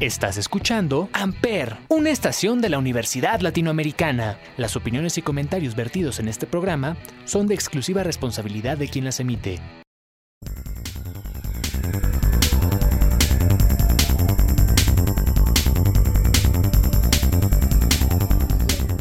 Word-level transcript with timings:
Estás 0.00 0.36
escuchando 0.36 1.08
Amper, 1.14 1.78
una 1.88 2.10
estación 2.10 2.60
de 2.60 2.68
la 2.68 2.78
Universidad 2.78 3.40
Latinoamericana. 3.40 4.38
Las 4.58 4.76
opiniones 4.76 5.16
y 5.16 5.22
comentarios 5.22 5.74
vertidos 5.74 6.20
en 6.20 6.28
este 6.28 6.46
programa 6.46 6.98
son 7.24 7.46
de 7.46 7.54
exclusiva 7.54 8.02
responsabilidad 8.02 8.76
de 8.76 8.88
quien 8.88 9.06
las 9.06 9.20
emite. 9.20 9.58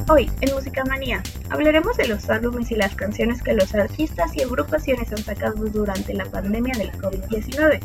Hoy, 0.08 0.32
en 0.40 0.54
Música 0.54 0.86
Manía, 0.86 1.22
hablaremos 1.50 1.98
de 1.98 2.08
los 2.08 2.30
álbumes 2.30 2.72
y 2.72 2.76
las 2.76 2.96
canciones 2.96 3.44
que 3.44 3.54
los 3.54 3.76
artistas 3.76 4.34
y 4.38 4.44
agrupaciones 4.44 5.12
han 5.12 5.18
sacado 5.18 5.66
durante 5.66 6.14
la 6.14 6.24
pandemia 6.24 6.74
del 6.78 6.94
COVID-19. 6.94 7.82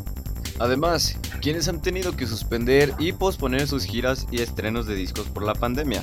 Además, 0.60 1.16
quienes 1.40 1.68
han 1.68 1.80
tenido 1.80 2.14
que 2.14 2.26
suspender 2.26 2.92
y 2.98 3.12
posponer 3.12 3.66
sus 3.66 3.84
giras 3.84 4.26
y 4.30 4.42
estrenos 4.42 4.86
de 4.86 4.94
discos 4.94 5.26
por 5.26 5.42
la 5.42 5.54
pandemia. 5.54 6.02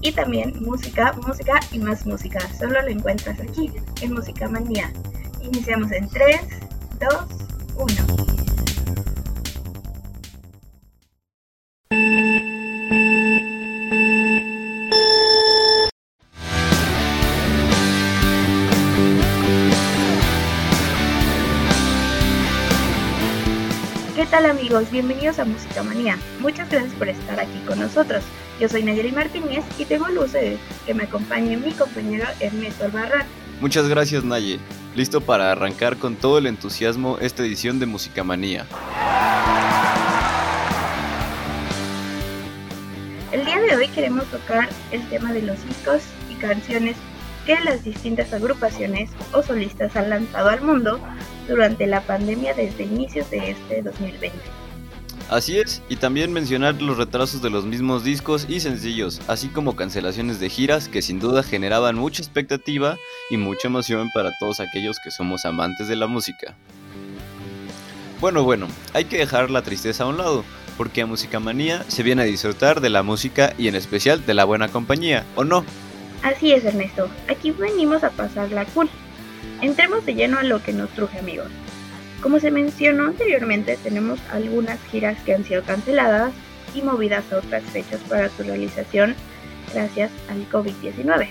Y 0.00 0.10
también 0.10 0.52
música, 0.60 1.12
música 1.24 1.60
y 1.70 1.78
más 1.78 2.04
música. 2.04 2.40
Solo 2.58 2.82
lo 2.82 2.88
encuentras 2.88 3.38
aquí, 3.38 3.70
en 4.02 4.12
Música 4.14 4.48
Manía. 4.48 4.92
Iniciamos 5.40 5.92
en 5.92 6.08
3, 6.08 6.40
2, 7.00 7.26
1. 7.76 8.33
Amigos? 24.74 24.90
Bienvenidos 24.90 25.38
a 25.38 25.44
Música 25.44 25.82
Manía. 25.82 26.18
Muchas 26.40 26.68
gracias 26.68 26.94
por 26.94 27.08
estar 27.08 27.38
aquí 27.38 27.58
con 27.66 27.78
nosotros. 27.78 28.24
Yo 28.60 28.68
soy 28.68 28.82
Nayeli 28.82 29.12
Martínez 29.12 29.64
y 29.78 29.84
tengo 29.84 30.06
el 30.08 30.18
gusto 30.18 30.38
de 30.38 30.58
que 30.84 30.94
me 30.94 31.04
acompañe 31.04 31.56
mi 31.56 31.70
compañero 31.72 32.26
Ernesto 32.40 32.84
Albarrán. 32.84 33.26
Muchas 33.60 33.88
gracias 33.88 34.24
Nayeli. 34.24 34.60
Listo 34.96 35.20
para 35.20 35.52
arrancar 35.52 35.96
con 35.96 36.16
todo 36.16 36.38
el 36.38 36.46
entusiasmo 36.46 37.18
esta 37.20 37.44
edición 37.44 37.78
de 37.78 37.86
Música 37.86 38.24
Manía. 38.24 38.66
El 43.32 43.44
día 43.44 43.60
de 43.60 43.76
hoy 43.76 43.88
queremos 43.88 44.24
tocar 44.26 44.68
el 44.90 45.08
tema 45.08 45.32
de 45.32 45.42
los 45.42 45.64
discos 45.68 46.02
y 46.30 46.34
canciones 46.34 46.96
que 47.46 47.60
las 47.60 47.84
distintas 47.84 48.32
agrupaciones 48.32 49.10
o 49.32 49.42
solistas 49.42 49.94
han 49.96 50.10
lanzado 50.10 50.48
al 50.48 50.62
mundo 50.62 50.98
durante 51.46 51.86
la 51.86 52.00
pandemia 52.00 52.54
desde 52.54 52.84
inicios 52.84 53.30
de 53.30 53.50
este 53.50 53.82
2020. 53.82 54.63
Así 55.30 55.58
es, 55.58 55.82
y 55.88 55.96
también 55.96 56.32
mencionar 56.32 56.80
los 56.82 56.98
retrasos 56.98 57.40
de 57.40 57.50
los 57.50 57.64
mismos 57.64 58.04
discos 58.04 58.46
y 58.48 58.60
sencillos, 58.60 59.20
así 59.26 59.48
como 59.48 59.74
cancelaciones 59.74 60.38
de 60.38 60.50
giras 60.50 60.88
que 60.88 61.02
sin 61.02 61.18
duda 61.18 61.42
generaban 61.42 61.96
mucha 61.96 62.22
expectativa 62.22 62.96
y 63.30 63.38
mucha 63.38 63.68
emoción 63.68 64.10
para 64.14 64.30
todos 64.38 64.60
aquellos 64.60 64.98
que 65.02 65.10
somos 65.10 65.44
amantes 65.46 65.88
de 65.88 65.96
la 65.96 66.06
música. 66.06 66.54
Bueno, 68.20 68.44
bueno, 68.44 68.68
hay 68.92 69.06
que 69.06 69.18
dejar 69.18 69.50
la 69.50 69.62
tristeza 69.62 70.04
a 70.04 70.08
un 70.08 70.18
lado, 70.18 70.44
porque 70.76 71.02
a 71.02 71.06
Música 71.06 71.40
Manía 71.40 71.84
se 71.88 72.02
viene 72.02 72.22
a 72.22 72.26
disfrutar 72.26 72.80
de 72.80 72.90
la 72.90 73.02
música 73.02 73.54
y 73.58 73.68
en 73.68 73.74
especial 73.74 74.24
de 74.24 74.34
la 74.34 74.44
buena 74.44 74.68
compañía, 74.68 75.24
¿o 75.36 75.44
no? 75.44 75.64
Así 76.22 76.52
es, 76.52 76.64
Ernesto. 76.64 77.08
Aquí 77.28 77.50
venimos 77.50 78.02
a 78.04 78.10
pasar 78.10 78.50
la 78.50 78.64
cool. 78.66 78.88
Entremos 79.60 80.04
de 80.06 80.14
lleno 80.14 80.38
a 80.38 80.42
lo 80.42 80.62
que 80.62 80.72
nos 80.72 80.90
truje, 80.90 81.18
amigos. 81.18 81.48
Como 82.20 82.40
se 82.40 82.50
mencionó 82.50 83.06
anteriormente, 83.06 83.78
tenemos 83.82 84.18
algunas 84.30 84.78
giras 84.90 85.16
que 85.24 85.34
han 85.34 85.44
sido 85.44 85.62
canceladas 85.62 86.32
y 86.74 86.82
movidas 86.82 87.24
a 87.32 87.38
otras 87.38 87.62
fechas 87.64 88.00
para 88.08 88.28
su 88.30 88.42
realización 88.42 89.14
gracias 89.72 90.10
al 90.28 90.48
COVID-19. 90.50 91.28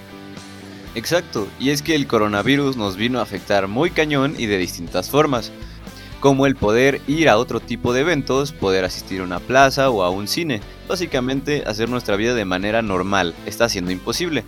Exacto, 0.95 1.47
y 1.59 1.71
es 1.71 1.81
que 1.81 1.95
el 1.95 2.05
coronavirus 2.05 2.77
nos 2.77 2.97
vino 2.97 3.19
a 3.19 3.23
afectar 3.23 3.67
muy 3.67 3.89
cañón 3.89 4.35
y 4.37 4.45
de 4.45 4.57
distintas 4.57 5.09
formas, 5.09 5.51
como 6.19 6.45
el 6.45 6.55
poder 6.55 7.01
ir 7.07 7.29
a 7.29 7.37
otro 7.37 7.59
tipo 7.59 7.93
de 7.93 8.01
eventos, 8.01 8.51
poder 8.51 8.85
asistir 8.85 9.21
a 9.21 9.23
una 9.23 9.39
plaza 9.39 9.89
o 9.89 10.03
a 10.03 10.11
un 10.11 10.27
cine, 10.27 10.61
básicamente 10.87 11.63
hacer 11.65 11.89
nuestra 11.89 12.15
vida 12.15 12.35
de 12.35 12.45
manera 12.45 12.81
normal, 12.81 13.33
está 13.45 13.67
siendo 13.69 13.91
imposible. 13.91 14.43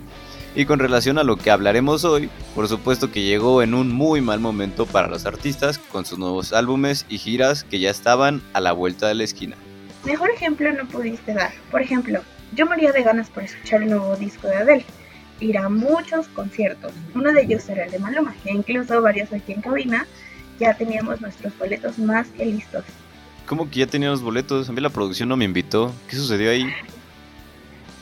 Y 0.56 0.64
con 0.64 0.78
relación 0.78 1.18
a 1.18 1.22
lo 1.22 1.36
que 1.36 1.50
hablaremos 1.50 2.06
hoy, 2.06 2.30
por 2.54 2.66
supuesto 2.66 3.12
que 3.12 3.22
llegó 3.22 3.60
en 3.60 3.74
un 3.74 3.92
muy 3.92 4.22
mal 4.22 4.40
momento 4.40 4.86
para 4.86 5.06
los 5.06 5.26
artistas 5.26 5.78
con 5.78 6.06
sus 6.06 6.18
nuevos 6.18 6.54
álbumes 6.54 7.04
y 7.10 7.18
giras 7.18 7.62
que 7.62 7.78
ya 7.78 7.90
estaban 7.90 8.40
a 8.54 8.62
la 8.62 8.72
vuelta 8.72 9.06
de 9.06 9.16
la 9.16 9.24
esquina. 9.24 9.54
Mejor 10.06 10.30
ejemplo 10.30 10.72
no 10.72 10.86
pudiste 10.86 11.34
dar. 11.34 11.52
Por 11.70 11.82
ejemplo, 11.82 12.22
yo 12.54 12.64
moría 12.64 12.90
de 12.92 13.02
ganas 13.02 13.28
por 13.28 13.42
escuchar 13.42 13.82
el 13.82 13.90
nuevo 13.90 14.16
disco 14.16 14.48
de 14.48 14.56
Adele. 14.56 14.86
Ir 15.40 15.58
a 15.58 15.68
muchos 15.68 16.26
conciertos. 16.28 16.92
Uno 17.14 17.34
de 17.34 17.42
ellos 17.42 17.68
era 17.68 17.84
el 17.84 17.90
de 17.90 17.98
Maluma, 17.98 18.34
e 18.46 18.54
incluso 18.54 19.02
varios 19.02 19.30
aquí 19.34 19.52
en 19.52 19.60
cabina 19.60 20.06
ya 20.58 20.72
teníamos 20.72 21.20
nuestros 21.20 21.52
boletos 21.58 21.98
más 21.98 22.28
que 22.28 22.46
listos. 22.46 22.84
¿Cómo 23.44 23.68
que 23.68 23.80
ya 23.80 23.86
teníamos 23.86 24.22
boletos? 24.22 24.70
A 24.70 24.72
mí 24.72 24.80
la 24.80 24.88
producción 24.88 25.28
no 25.28 25.36
me 25.36 25.44
invitó. 25.44 25.92
¿Qué 26.08 26.16
sucedió 26.16 26.50
ahí? 26.50 26.64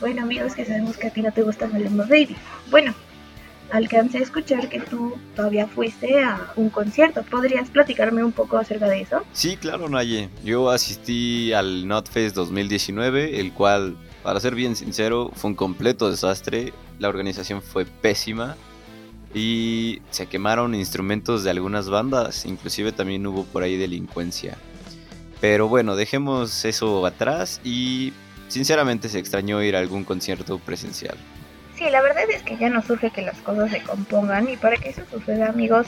Bueno, 0.05 0.21
amigos, 0.21 0.55
que 0.55 0.67
sabemos 0.67 0.99
que 0.99 1.07
a 1.07 1.11
ti 1.11 1.23
no 1.23 1.33
te 1.33 1.41
gusta 1.41 1.67
Maluma 1.67 2.05
Baby. 2.05 2.37
Bueno, 2.71 2.93
alcancé 3.73 4.19
a 4.19 4.21
escuchar 4.21 4.69
que 4.69 4.79
tú 4.79 5.15
todavía 5.35 5.67
fuiste 5.67 6.23
a 6.23 6.53
un 6.57 6.69
concierto. 6.69 7.23
¿Podrías 7.23 7.71
platicarme 7.71 8.23
un 8.23 8.33
poco 8.33 8.59
acerca 8.59 8.87
de 8.87 9.01
eso? 9.01 9.23
Sí, 9.33 9.57
claro, 9.57 9.89
Naye. 9.89 10.29
Yo 10.45 10.71
asistí 10.71 11.55
al 11.55 11.89
NotFest 11.89 12.37
2019, 12.37 13.41
el 13.41 13.55
cual, 13.55 13.97
para 14.23 14.41
ser 14.41 14.55
bien 14.55 14.77
sincero, 14.77 15.31
fue 15.35 15.53
un 15.53 15.57
completo 15.57 16.11
desastre. 16.11 16.75
La 16.99 17.09
organización 17.09 17.63
fue 17.63 17.87
pésima 17.87 18.57
y 19.33 20.03
se 20.11 20.27
quemaron 20.27 20.75
instrumentos 20.75 21.45
de 21.45 21.51
algunas 21.51 21.89
bandas, 21.89 22.45
inclusive 22.45 22.93
también 22.93 23.27
hubo 23.27 23.45
por 23.45 23.63
ahí 23.63 23.79
delincuencia. 23.79 24.59
Pero 25.41 25.67
bueno, 25.67 25.97
dejemos 25.97 26.67
eso 26.67 27.07
atrás 27.07 27.63
y 27.65 28.13
Sinceramente 28.49 29.09
se 29.09 29.19
extrañó 29.19 29.63
ir 29.63 29.77
a 29.77 29.81
algún 29.81 30.05
concierto 30.05 30.59
presencial. 30.59 31.17
Sí, 31.77 31.91
la 31.91 32.03
verdad 32.03 32.25
es 32.31 32.43
que 32.43 32.57
ya 32.57 32.71
no 32.71 32.83
surge 32.83 33.11
que 33.11 33.23
las 33.23 33.39
cosas 33.39 33.71
se 33.71 33.83
compongan 33.83 34.49
y 34.49 34.57
para 34.57 34.77
que 34.77 34.91
eso 34.91 35.03
suceda 35.11 35.49
amigos 35.49 35.87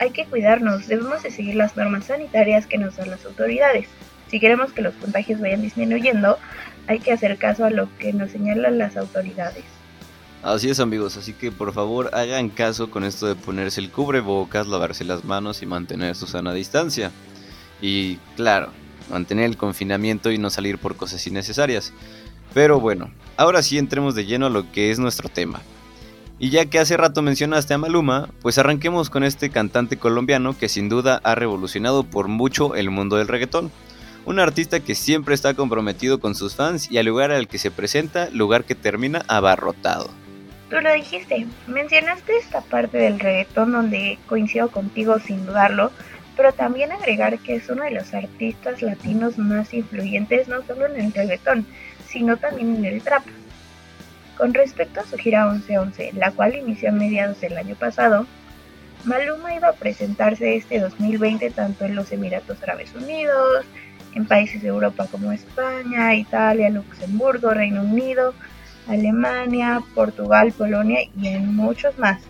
hay 0.00 0.10
que 0.10 0.24
cuidarnos, 0.24 0.88
debemos 0.88 1.22
de 1.22 1.30
seguir 1.30 1.56
las 1.56 1.76
normas 1.76 2.06
sanitarias 2.06 2.66
que 2.66 2.78
nos 2.78 2.96
dan 2.96 3.10
las 3.10 3.24
autoridades. 3.26 3.86
Si 4.30 4.40
queremos 4.40 4.72
que 4.72 4.80
los 4.80 4.94
contagios 4.94 5.40
vayan 5.40 5.60
disminuyendo, 5.60 6.38
hay 6.86 7.00
que 7.00 7.12
hacer 7.12 7.36
caso 7.36 7.66
a 7.66 7.70
lo 7.70 7.88
que 7.98 8.12
nos 8.12 8.30
señalan 8.30 8.78
las 8.78 8.96
autoridades. 8.96 9.64
Así 10.42 10.70
es 10.70 10.80
amigos, 10.80 11.18
así 11.18 11.34
que 11.34 11.52
por 11.52 11.74
favor 11.74 12.10
hagan 12.14 12.48
caso 12.48 12.90
con 12.90 13.04
esto 13.04 13.26
de 13.26 13.34
ponerse 13.34 13.80
el 13.80 13.90
cubrebocas, 13.90 14.66
lavarse 14.66 15.04
las 15.04 15.24
manos 15.24 15.60
y 15.62 15.66
mantener 15.66 16.16
su 16.16 16.26
sana 16.26 16.54
distancia. 16.54 17.10
Y 17.82 18.16
claro, 18.36 18.70
mantener 19.10 19.44
el 19.44 19.56
confinamiento 19.56 20.30
y 20.30 20.38
no 20.38 20.50
salir 20.50 20.78
por 20.78 20.96
cosas 20.96 21.26
innecesarias. 21.26 21.92
Pero 22.54 22.80
bueno, 22.80 23.10
ahora 23.36 23.62
sí 23.62 23.78
entremos 23.78 24.14
de 24.14 24.26
lleno 24.26 24.46
a 24.46 24.50
lo 24.50 24.70
que 24.72 24.90
es 24.90 24.98
nuestro 24.98 25.28
tema. 25.28 25.60
Y 26.38 26.48
ya 26.48 26.64
que 26.64 26.78
hace 26.78 26.96
rato 26.96 27.20
mencionaste 27.20 27.74
a 27.74 27.78
Maluma, 27.78 28.30
pues 28.40 28.56
arranquemos 28.56 29.10
con 29.10 29.24
este 29.24 29.50
cantante 29.50 29.98
colombiano 29.98 30.56
que 30.56 30.70
sin 30.70 30.88
duda 30.88 31.20
ha 31.22 31.34
revolucionado 31.34 32.04
por 32.04 32.28
mucho 32.28 32.74
el 32.74 32.90
mundo 32.90 33.16
del 33.16 33.28
reggaetón. 33.28 33.70
Un 34.24 34.40
artista 34.40 34.80
que 34.80 34.94
siempre 34.94 35.34
está 35.34 35.52
comprometido 35.52 36.18
con 36.18 36.34
sus 36.34 36.56
fans 36.56 36.90
y 36.90 36.96
al 36.96 37.06
lugar 37.06 37.30
al 37.30 37.46
que 37.46 37.58
se 37.58 37.70
presenta, 37.70 38.30
lugar 38.30 38.64
que 38.64 38.74
termina 38.74 39.22
abarrotado. 39.28 40.08
Tú 40.70 40.76
lo 40.80 40.92
dijiste, 40.94 41.46
mencionaste 41.66 42.36
esta 42.38 42.62
parte 42.62 42.96
del 42.96 43.20
reggaetón 43.20 43.72
donde 43.72 44.18
coincido 44.26 44.70
contigo 44.70 45.18
sin 45.18 45.44
dudarlo, 45.44 45.90
pero 46.40 46.54
también 46.54 46.90
agregar 46.90 47.38
que 47.40 47.56
es 47.56 47.68
uno 47.68 47.84
de 47.84 47.90
los 47.90 48.14
artistas 48.14 48.80
latinos 48.80 49.36
más 49.36 49.74
influyentes 49.74 50.48
no 50.48 50.62
solo 50.62 50.86
en 50.86 50.98
el 50.98 51.12
reggaetón, 51.12 51.66
sino 52.08 52.38
también 52.38 52.76
en 52.76 52.84
el 52.86 53.02
trap. 53.02 53.22
Con 54.38 54.54
respecto 54.54 55.00
a 55.00 55.04
su 55.04 55.18
gira 55.18 55.44
1111, 55.44 56.12
la 56.14 56.30
cual 56.30 56.54
inició 56.54 56.88
a 56.88 56.92
mediados 56.92 57.42
del 57.42 57.58
año 57.58 57.74
pasado, 57.74 58.26
Maluma 59.04 59.54
iba 59.54 59.68
a 59.68 59.74
presentarse 59.74 60.56
este 60.56 60.80
2020 60.80 61.50
tanto 61.50 61.84
en 61.84 61.94
los 61.94 62.10
Emiratos 62.10 62.62
Árabes 62.62 62.94
Unidos, 62.94 63.66
en 64.14 64.24
países 64.24 64.62
de 64.62 64.68
Europa 64.68 65.08
como 65.10 65.32
España, 65.32 66.14
Italia, 66.14 66.70
Luxemburgo, 66.70 67.50
Reino 67.50 67.82
Unido, 67.82 68.32
Alemania, 68.88 69.82
Portugal, 69.94 70.54
Polonia 70.56 71.00
y 71.20 71.28
en 71.28 71.54
muchos 71.54 71.98
más. 71.98 72.22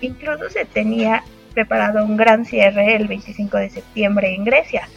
Incluso 0.00 0.50
se 0.50 0.66
tenía 0.66 1.24
preparado 1.56 2.04
un 2.04 2.18
gran 2.18 2.44
cierre 2.44 2.96
el 2.96 3.08
25 3.08 3.56
de 3.56 3.70
septiembre 3.70 4.34
en 4.34 4.44
Grecia. 4.44 4.90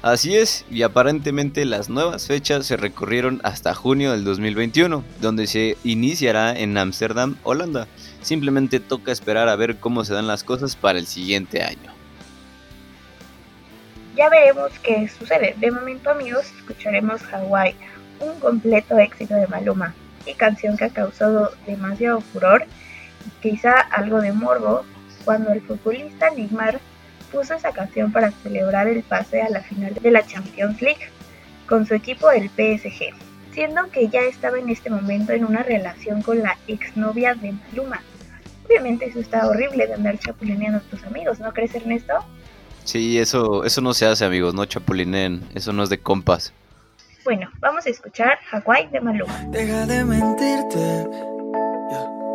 Así 0.00 0.34
es, 0.34 0.64
y 0.70 0.82
aparentemente 0.82 1.66
las 1.66 1.90
nuevas 1.90 2.26
fechas 2.26 2.64
se 2.64 2.78
recorrieron 2.78 3.38
hasta 3.44 3.74
junio 3.74 4.12
del 4.12 4.24
2021, 4.24 5.04
donde 5.20 5.46
se 5.46 5.76
iniciará 5.84 6.58
en 6.58 6.78
Ámsterdam, 6.78 7.36
Holanda. 7.42 7.86
Simplemente 8.22 8.80
toca 8.80 9.12
esperar 9.12 9.50
a 9.50 9.56
ver 9.56 9.76
cómo 9.76 10.04
se 10.04 10.14
dan 10.14 10.26
las 10.26 10.42
cosas 10.42 10.74
para 10.74 10.98
el 10.98 11.06
siguiente 11.06 11.62
año. 11.62 11.92
ya 14.16 14.28
veremos 14.30 14.72
qué 14.82 15.08
sucede. 15.08 15.54
De 15.58 15.70
momento 15.70 16.10
amigos, 16.10 16.50
escucharemos 16.58 17.22
Hawaii, 17.30 17.74
un 18.20 18.40
completo 18.40 18.98
éxito 18.98 19.34
de 19.34 19.46
Maluma 19.48 19.94
y 20.26 20.32
canción 20.34 20.78
que 20.78 20.84
ha 20.84 20.90
causado 20.90 21.52
demasiado 21.66 22.20
furor 22.20 22.64
quizá 23.40 23.78
algo 23.80 24.20
de 24.20 24.32
morbo 24.32 24.84
cuando 25.24 25.52
el 25.52 25.60
futbolista 25.62 26.30
Neymar 26.30 26.80
puso 27.30 27.54
esa 27.54 27.72
canción 27.72 28.12
para 28.12 28.30
celebrar 28.30 28.88
el 28.88 29.02
pase 29.02 29.42
a 29.42 29.48
la 29.48 29.62
final 29.62 29.94
de 29.94 30.10
la 30.10 30.24
Champions 30.26 30.80
League 30.82 31.08
con 31.66 31.86
su 31.86 31.94
equipo 31.94 32.28
del 32.28 32.50
PSG, 32.50 33.14
siendo 33.52 33.88
que 33.90 34.08
ya 34.08 34.20
estaba 34.20 34.58
en 34.58 34.68
este 34.68 34.90
momento 34.90 35.32
en 35.32 35.44
una 35.44 35.62
relación 35.62 36.22
con 36.22 36.42
la 36.42 36.58
exnovia 36.66 37.34
de 37.34 37.52
Maluma. 37.52 38.02
Obviamente 38.66 39.06
eso 39.06 39.20
está 39.20 39.46
horrible 39.48 39.86
de 39.86 39.94
andar 39.94 40.18
chapulineando 40.18 40.78
a 40.78 40.82
tus 40.82 41.02
amigos, 41.04 41.40
¿no 41.40 41.52
crees 41.52 41.74
Ernesto? 41.74 42.14
Sí, 42.84 43.18
eso, 43.18 43.64
eso 43.64 43.80
no 43.80 43.94
se 43.94 44.06
hace 44.06 44.24
amigos, 44.24 44.54
no 44.54 44.64
chapulinen, 44.64 45.42
eso 45.54 45.72
no 45.72 45.82
es 45.82 45.88
de 45.88 45.98
compas. 45.98 46.52
Bueno, 47.24 47.48
vamos 47.60 47.86
a 47.86 47.90
escuchar 47.90 48.38
Hawaii 48.50 48.88
de 48.88 49.00
Maluma. 49.00 49.44
Deja 49.50 49.86
de 49.86 50.04
mentirte. 50.04 51.31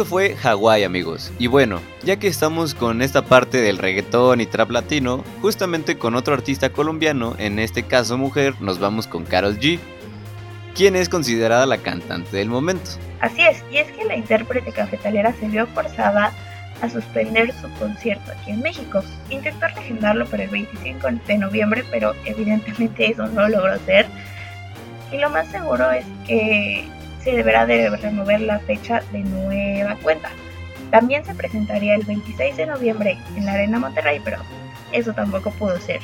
Esto 0.00 0.08
fue 0.08 0.34
Hawái 0.34 0.82
amigos. 0.82 1.30
Y 1.38 1.46
bueno, 1.46 1.82
ya 2.02 2.16
que 2.16 2.26
estamos 2.26 2.74
con 2.74 3.02
esta 3.02 3.26
parte 3.26 3.60
del 3.60 3.76
reggaetón 3.76 4.40
y 4.40 4.46
trap 4.46 4.70
latino, 4.70 5.22
justamente 5.42 5.98
con 5.98 6.14
otro 6.14 6.32
artista 6.32 6.70
colombiano, 6.70 7.34
en 7.36 7.58
este 7.58 7.82
caso 7.82 8.16
mujer, 8.16 8.54
nos 8.60 8.78
vamos 8.78 9.06
con 9.06 9.26
Carol 9.26 9.58
G, 9.58 9.78
quien 10.74 10.96
es 10.96 11.10
considerada 11.10 11.66
la 11.66 11.76
cantante 11.76 12.34
del 12.34 12.48
momento. 12.48 12.92
Así 13.20 13.42
es, 13.42 13.62
y 13.70 13.76
es 13.76 13.92
que 13.92 14.06
la 14.06 14.16
intérprete 14.16 14.72
cafetalera 14.72 15.34
se 15.34 15.48
vio 15.48 15.66
forzada 15.66 16.32
a 16.80 16.88
suspender 16.88 17.52
su 17.60 17.68
concierto 17.78 18.32
aquí 18.32 18.52
en 18.52 18.62
México. 18.62 19.02
Intentó 19.28 19.66
reagendarlo 19.66 20.24
para 20.24 20.44
el 20.44 20.48
25 20.48 21.08
de 21.26 21.36
noviembre, 21.36 21.84
pero 21.90 22.14
evidentemente 22.24 23.10
eso 23.10 23.26
no 23.26 23.46
logró 23.50 23.78
ser. 23.80 24.06
Y 25.12 25.18
lo 25.18 25.28
más 25.28 25.46
seguro 25.48 25.90
es 25.90 26.06
que 26.26 26.88
se 27.22 27.32
deberá 27.32 27.66
de 27.66 27.90
remover 27.96 28.40
la 28.40 28.58
fecha 28.60 29.02
de 29.12 29.20
nueva 29.20 29.96
cuenta. 29.96 30.30
También 30.90 31.24
se 31.24 31.34
presentaría 31.34 31.94
el 31.94 32.02
26 32.02 32.56
de 32.56 32.66
noviembre 32.66 33.18
en 33.36 33.46
la 33.46 33.52
Arena 33.52 33.78
Monterrey, 33.78 34.20
pero 34.24 34.38
eso 34.92 35.12
tampoco 35.12 35.50
pudo 35.52 35.78
ser. 35.78 36.00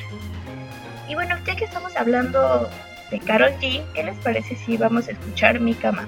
Y 1.09 1.15
bueno, 1.15 1.37
ya 1.45 1.57
que 1.57 1.65
estamos 1.65 1.97
hablando 1.97 2.69
de 3.11 3.19
Carol 3.19 3.53
G, 3.61 3.83
¿qué 3.95 4.05
les 4.05 4.19
parece 4.19 4.57
si 4.57 4.77
vamos 4.77 5.09
a 5.09 5.13
escuchar 5.13 5.61
Mi 5.61 5.75
Cama? 5.75 6.07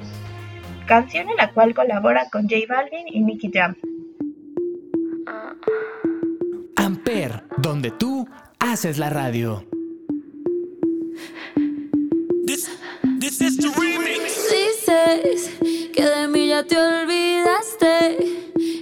Canción 0.87 1.29
en 1.29 1.37
la 1.37 1.53
cual 1.53 1.75
colabora 1.75 2.29
con 2.31 2.49
J 2.49 2.57
Balvin 2.69 3.07
y 3.09 3.21
Nicky 3.21 3.51
Jam. 3.53 3.75
Amper, 6.77 7.45
donde 7.59 7.91
tú 7.91 8.29
haces 8.59 8.99
la 8.99 9.11
radio. 9.11 9.65
Que 14.89 16.03
de 16.03 16.29
mí 16.29 16.49
ya 16.49 16.63
te 16.63 16.79
olvidaste 16.79 18.17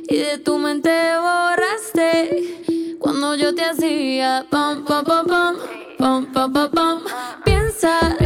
y 0.08 0.16
de 0.16 0.38
tu 0.38 0.56
mente 0.56 0.88
borraste 1.18 2.94
cuando 3.00 3.34
yo 3.34 3.52
te 3.52 3.64
hacía 3.64 4.46
pam 4.48 4.84
pam 4.84 5.04
pam 5.04 5.26
pam 5.26 6.32
pam 6.32 6.52
pam 6.52 6.70
pam. 6.70 7.00
Piensas 7.44 8.25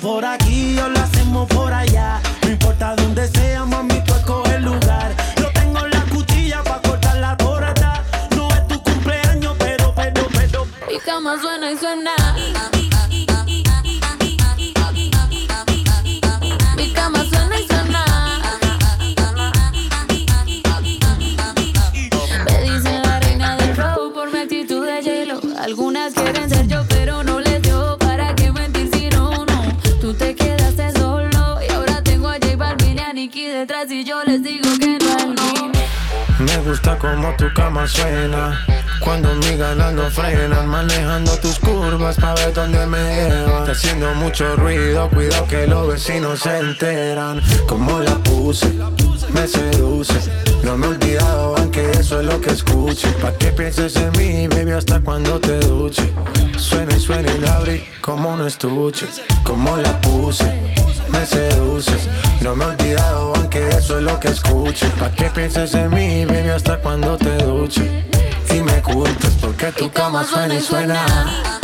por 0.00 0.24
aquí 0.24 0.78
o 0.78 0.88
lo 0.88 0.98
hacemos 0.98 1.46
por 1.48 1.72
allá. 1.72 2.20
No 2.42 2.50
importa 2.50 2.94
dónde 2.96 3.28
sea, 3.28 3.64
mami, 3.64 4.02
tú 4.04 4.14
escoge 4.14 4.54
el 4.56 4.64
lugar. 4.64 5.14
Yo 5.36 5.50
tengo 5.52 5.86
la 5.86 6.00
cuchilla 6.06 6.62
para 6.62 6.80
cortar 6.82 7.16
la 7.18 7.36
torta. 7.36 8.02
No 8.36 8.48
es 8.48 8.66
tu 8.68 8.82
cumpleaños, 8.82 9.54
pero, 9.58 9.92
pero, 9.94 10.26
pero. 10.32 10.66
Mi 10.90 10.98
cama 11.00 11.40
suena 11.40 11.70
y 11.70 11.76
suena. 11.76 12.79
Gusta 36.70 36.96
como 36.98 37.34
tu 37.34 37.52
cama 37.52 37.84
suena. 37.88 38.64
Cuando 39.00 39.34
mi 39.34 39.56
ganas 39.56 39.92
no 39.92 40.08
frenan, 40.08 40.68
manejando 40.68 41.36
tus 41.38 41.58
curvas 41.58 42.16
pa' 42.16 42.34
ver 42.34 42.54
dónde 42.54 42.86
me 42.86 42.98
llevan. 42.98 43.62
Está 43.62 43.72
haciendo 43.72 44.14
mucho 44.14 44.54
ruido, 44.54 45.08
cuidado 45.10 45.46
que 45.48 45.66
los 45.66 45.88
vecinos 45.88 46.38
se 46.38 46.58
enteran. 46.58 47.42
Como 47.66 47.98
la 47.98 48.14
puse, 48.18 48.72
me 49.34 49.48
seduce. 49.48 50.14
No 50.62 50.76
me 50.76 50.86
he 50.86 50.90
olvidado, 50.90 51.56
aunque 51.56 51.90
eso 51.90 52.20
es 52.20 52.26
lo 52.26 52.40
que 52.40 52.50
escuche. 52.50 53.08
Pa' 53.20 53.32
que 53.32 53.50
pienses 53.50 53.96
en 53.96 54.12
mí, 54.12 54.46
baby, 54.46 54.70
hasta 54.70 55.00
cuando 55.00 55.40
te 55.40 55.58
duche. 55.58 56.12
Suena 56.56 56.94
y 56.94 57.00
suena 57.00 57.32
y 57.32 57.38
la 57.38 57.54
abrí 57.56 57.84
como 58.00 58.34
un 58.34 58.46
estuche. 58.46 59.06
Como 59.42 59.76
la 59.76 60.00
puse, 60.00 60.74
me 61.10 61.26
seduces. 61.26 62.08
No 62.40 62.56
me 62.56 62.64
he 62.64 62.68
olvidado, 62.68 63.32
aunque 63.36 63.68
eso 63.68 63.98
es 63.98 64.02
lo 64.02 64.18
que 64.18 64.28
escuche. 64.28 64.86
Pa' 64.98 65.10
que 65.10 65.24
pienses 65.30 65.74
en 65.74 65.90
mí, 65.90 66.24
baby, 66.24 66.48
hasta 66.50 66.78
cuando 66.78 67.16
te 67.16 67.36
duche. 67.44 68.04
Y 68.54 68.62
me 68.62 68.80
culpes 68.82 69.36
porque 69.40 69.72
tu 69.72 69.90
cama 69.90 70.24
suena 70.24 70.54
y 70.54 70.60
suena. 70.60 71.59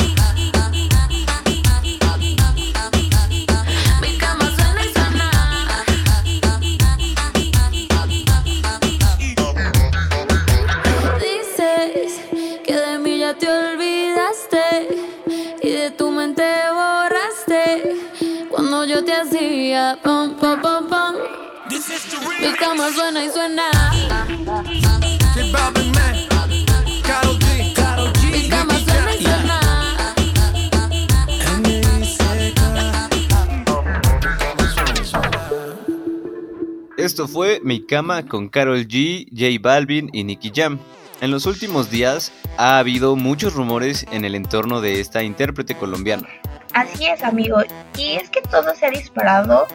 Mi 22.40 22.52
cama 22.58 22.90
suena 22.90 23.24
y 23.24 23.30
suena. 23.30 23.70
Mi 28.24 28.48
cama 28.48 28.78
suena 28.80 29.14
y 29.14 29.22
suena. 29.22 29.60
Esto 36.96 37.28
fue 37.28 37.60
Mi 37.62 37.86
Cama 37.86 38.26
con 38.26 38.48
Carol 38.48 38.88
G, 38.88 39.28
J 39.30 39.60
Balvin 39.60 40.10
y 40.12 40.24
Nicky 40.24 40.50
Jam. 40.52 40.80
En 41.20 41.30
los 41.30 41.46
últimos 41.46 41.90
días 41.90 42.32
ha 42.58 42.78
habido 42.78 43.14
muchos 43.14 43.54
rumores 43.54 44.04
en 44.10 44.24
el 44.24 44.34
entorno 44.34 44.80
de 44.80 45.00
esta 45.00 45.22
intérprete 45.22 45.76
colombiana. 45.76 46.26
Así 46.72 47.06
es, 47.06 47.22
amigo. 47.22 47.62
Y 47.96 48.16
es 48.16 48.28
que 48.30 48.42
todo 48.42 48.74
se 48.74 48.86
ha 48.86 48.90
disparado 48.90 49.66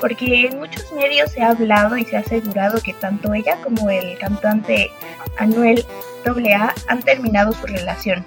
porque 0.00 0.46
en 0.46 0.58
muchos 0.58 0.90
medios 0.92 1.30
se 1.32 1.42
ha 1.42 1.50
hablado 1.50 1.96
y 1.96 2.04
se 2.04 2.16
ha 2.16 2.20
asegurado 2.20 2.80
que 2.80 2.92
tanto 2.94 3.34
ella 3.34 3.56
como 3.62 3.90
el 3.90 4.16
cantante 4.18 4.90
Anuel 5.38 5.84
AA 6.24 6.74
han 6.88 7.02
terminado 7.02 7.52
su 7.52 7.66
relación. 7.66 8.24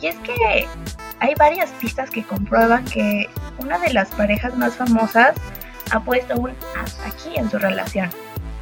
Y 0.00 0.08
es 0.08 0.16
que 0.16 0.66
hay 1.20 1.34
varias 1.34 1.70
pistas 1.80 2.10
que 2.10 2.22
comprueban 2.24 2.84
que 2.84 3.28
una 3.58 3.78
de 3.78 3.92
las 3.92 4.08
parejas 4.10 4.56
más 4.56 4.76
famosas 4.76 5.34
ha 5.90 6.00
puesto 6.00 6.36
un 6.36 6.52
hasta 6.76 7.06
aquí 7.06 7.36
en 7.36 7.50
su 7.50 7.58
relación. 7.58 8.10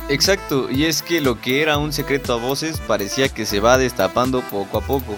Exacto, 0.09 0.71
y 0.71 0.85
es 0.85 1.03
que 1.03 1.21
lo 1.21 1.41
que 1.41 1.63
era 1.63 1.79
un 1.79 1.93
secreto 1.93 2.33
a 2.33 2.37
voces 2.37 2.79
parecía 2.79 3.29
que 3.29 3.45
se 3.45 3.59
va 3.59 3.77
destapando 3.77 4.41
poco 4.43 4.79
a 4.79 4.81
poco. 4.81 5.17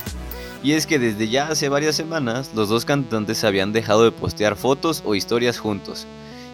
Y 0.62 0.72
es 0.72 0.86
que 0.86 0.98
desde 0.98 1.28
ya 1.28 1.48
hace 1.48 1.68
varias 1.68 1.94
semanas 1.96 2.50
los 2.54 2.68
dos 2.68 2.84
cantantes 2.84 3.44
habían 3.44 3.72
dejado 3.72 4.04
de 4.04 4.12
postear 4.12 4.56
fotos 4.56 5.02
o 5.04 5.14
historias 5.14 5.58
juntos. 5.58 6.06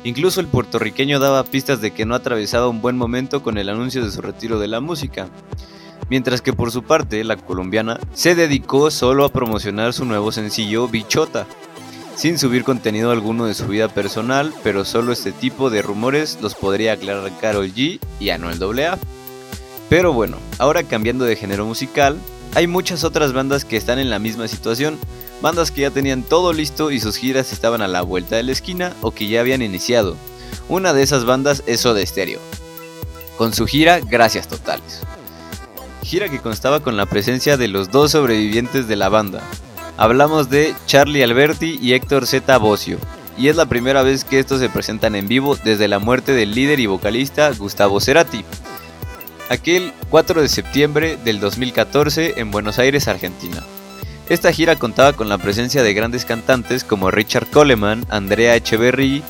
Incluso 0.04 0.40
el 0.40 0.46
puertorriqueño 0.46 1.18
daba 1.18 1.44
pistas 1.44 1.80
de 1.80 1.92
que 1.92 2.04
no 2.04 2.14
atravesaba 2.14 2.68
un 2.68 2.82
buen 2.82 2.99
momento 2.99 3.42
con 3.42 3.56
el 3.56 3.70
anuncio 3.70 4.04
de 4.04 4.11
su 4.11 4.20
retiro 4.20 4.58
de 4.58 4.68
la 4.68 4.80
música. 4.80 5.28
Mientras 6.11 6.42
que 6.42 6.52
por 6.52 6.70
su 6.70 6.82
parte, 6.82 7.25
la 7.25 7.38
colombiana 7.38 7.99
se 8.12 8.34
dedicó 8.34 8.90
solo 8.90 9.25
a 9.25 9.32
promocionar 9.32 9.94
su 9.94 10.04
nuevo 10.04 10.30
sencillo 10.32 10.87
Bichota, 10.88 11.46
sin 12.14 12.38
subir 12.38 12.64
contenido 12.64 13.11
alguno 13.11 13.46
de 13.46 13.54
su 13.54 13.66
vida 13.66 13.88
personal, 13.88 14.52
pero 14.62 14.84
solo 14.84 15.12
este 15.12 15.32
tipo 15.32 15.70
de 15.70 15.80
rumores 15.80 16.38
los 16.42 16.54
podría 16.54 16.92
aclarar 16.92 17.32
Carol 17.40 17.73
G 17.73 17.99
y 18.20 18.28
Anuel 18.28 18.62
AA. 18.62 18.99
Pero 19.88 20.12
bueno, 20.12 20.37
ahora 20.58 20.82
cambiando 20.82 21.25
de 21.25 21.37
género 21.37 21.64
musical, 21.64 22.18
hay 22.54 22.66
muchas 22.66 23.04
otras 23.04 23.32
bandas 23.32 23.64
que 23.64 23.76
están 23.76 23.98
en 23.98 24.10
la 24.10 24.18
misma 24.18 24.48
situación, 24.48 24.98
bandas 25.40 25.70
que 25.70 25.82
ya 25.82 25.90
tenían 25.90 26.22
todo 26.22 26.52
listo 26.52 26.90
y 26.90 27.00
sus 27.00 27.16
giras 27.16 27.52
estaban 27.52 27.82
a 27.82 27.88
la 27.88 28.02
vuelta 28.02 28.36
de 28.36 28.44
la 28.44 28.52
esquina 28.52 28.94
o 29.00 29.10
que 29.10 29.28
ya 29.28 29.40
habían 29.40 29.62
iniciado. 29.62 30.16
Una 30.68 30.92
de 30.92 31.02
esas 31.02 31.24
bandas 31.24 31.62
es 31.66 31.80
Soda 31.80 32.04
Stereo, 32.04 32.40
con 33.36 33.52
su 33.52 33.66
gira 33.66 34.00
Gracias 34.00 34.48
Totales. 34.48 35.00
Gira 36.02 36.28
que 36.28 36.40
constaba 36.40 36.80
con 36.80 36.96
la 36.96 37.06
presencia 37.06 37.56
de 37.56 37.68
los 37.68 37.90
dos 37.90 38.12
sobrevivientes 38.12 38.86
de 38.88 38.96
la 38.96 39.08
banda. 39.08 39.42
Hablamos 39.96 40.50
de 40.50 40.74
Charlie 40.86 41.22
Alberti 41.22 41.78
y 41.80 41.94
Héctor 41.94 42.26
Z. 42.26 42.58
Bocio, 42.58 42.98
y 43.36 43.48
es 43.48 43.56
la 43.56 43.66
primera 43.66 44.02
vez 44.02 44.24
que 44.24 44.38
estos 44.38 44.60
se 44.60 44.68
presentan 44.68 45.14
en 45.14 45.28
vivo 45.28 45.56
desde 45.64 45.88
la 45.88 45.98
muerte 45.98 46.32
del 46.32 46.54
líder 46.54 46.80
y 46.80 46.86
vocalista 46.86 47.50
Gustavo 47.52 48.00
Cerati. 48.00 48.44
Aquel 49.54 49.92
4 50.11 50.42
de 50.42 50.49
septiembre 50.49 51.16
del 51.25 51.38
2014 51.38 52.40
en 52.40 52.50
Buenos 52.50 52.80
Aires, 52.80 53.06
Argentina. 53.06 53.62
Esta 54.28 54.52
gira 54.52 54.75
contaba 54.75 55.12
con 55.12 55.28
la 55.28 55.38
presencia 55.38 55.84
de 55.84 55.94
grandes 55.94 56.25
cantantes 56.25 56.82
como 56.82 57.12
Richard 57.12 57.46
Coleman, 57.52 58.04
Andrea 58.08 58.56
Echeverry, 58.56 59.23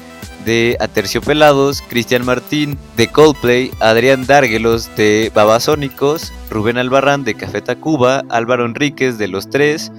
de 0.46 0.78
Aterciopelados, 0.80 1.82
Cristian 1.82 2.24
Martín, 2.24 2.78
de 2.96 3.08
Coldplay, 3.08 3.70
Adrián 3.80 4.26
Dárguelos, 4.26 4.88
de 4.96 5.30
Babasónicos, 5.34 6.32
Rubén 6.48 6.78
Albarrán, 6.78 7.24
de 7.24 7.34
Café 7.34 7.60
Tacuba, 7.60 8.22
Álvaro 8.30 8.64
Enríquez, 8.64 9.18
de 9.18 9.28
Los 9.28 9.50
Tres, 9.50 9.92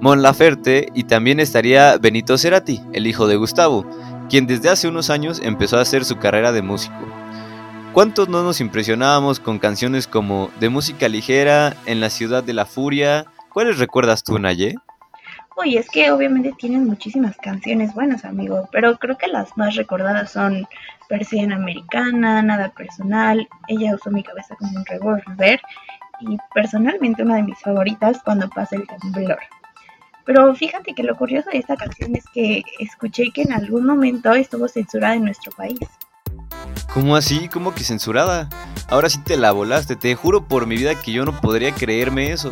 Mon 0.00 0.22
Laferte 0.22 0.88
y 0.92 1.04
también 1.04 1.38
estaría 1.38 1.98
Benito 1.98 2.36
Cerati, 2.36 2.82
el 2.92 3.06
hijo 3.06 3.28
de 3.28 3.36
Gustavo, 3.36 3.88
quien 4.28 4.48
desde 4.48 4.70
hace 4.70 4.88
unos 4.88 5.08
años 5.08 5.40
empezó 5.44 5.78
a 5.78 5.82
hacer 5.82 6.04
su 6.04 6.16
carrera 6.16 6.50
de 6.50 6.62
músico. 6.62 6.96
¿Cuántos 7.92 8.28
no 8.28 8.42
nos 8.42 8.60
impresionábamos 8.60 9.40
con 9.40 9.58
canciones 9.58 10.06
como 10.06 10.50
De 10.60 10.68
música 10.68 11.08
ligera, 11.08 11.74
En 11.86 12.00
la 12.00 12.10
ciudad 12.10 12.44
de 12.44 12.52
la 12.52 12.66
furia? 12.66 13.26
¿Cuáles 13.52 13.78
recuerdas 13.78 14.22
tú, 14.22 14.38
Naye? 14.38 14.74
Uy, 15.56 15.76
es 15.76 15.88
que 15.90 16.12
obviamente 16.12 16.52
tienen 16.56 16.84
muchísimas 16.84 17.36
canciones 17.38 17.92
buenas, 17.94 18.24
amigo, 18.24 18.68
pero 18.70 18.96
creo 18.98 19.18
que 19.18 19.26
las 19.26 19.56
más 19.56 19.74
recordadas 19.74 20.30
son 20.30 20.68
Persiana 21.08 21.56
Americana, 21.56 22.42
Nada 22.42 22.68
Personal, 22.68 23.48
Ella 23.66 23.94
usó 23.94 24.10
mi 24.10 24.22
cabeza 24.22 24.54
como 24.54 24.78
un 24.78 24.86
revólver 24.86 25.60
y 26.20 26.36
personalmente 26.54 27.22
una 27.22 27.36
de 27.36 27.42
mis 27.42 27.58
favoritas 27.58 28.20
cuando 28.24 28.48
pasa 28.50 28.76
el 28.76 28.86
temblor. 28.86 29.40
Pero 30.24 30.54
fíjate 30.54 30.94
que 30.94 31.02
lo 31.02 31.16
curioso 31.16 31.50
de 31.50 31.58
esta 31.58 31.74
canción 31.74 32.14
es 32.14 32.24
que 32.32 32.62
escuché 32.78 33.32
que 33.32 33.42
en 33.42 33.52
algún 33.52 33.86
momento 33.86 34.32
estuvo 34.34 34.68
censurada 34.68 35.14
en 35.14 35.24
nuestro 35.24 35.50
país. 35.52 35.80
¿Cómo 36.92 37.16
así? 37.16 37.48
¿Cómo 37.48 37.74
que 37.74 37.84
censurada? 37.84 38.48
Ahora 38.88 39.10
sí 39.10 39.18
te 39.18 39.36
la 39.36 39.52
volaste, 39.52 39.94
te 39.94 40.14
juro 40.14 40.44
por 40.44 40.66
mi 40.66 40.76
vida 40.76 40.94
que 41.00 41.12
yo 41.12 41.24
no 41.24 41.38
podría 41.38 41.72
creerme 41.72 42.32
eso. 42.32 42.50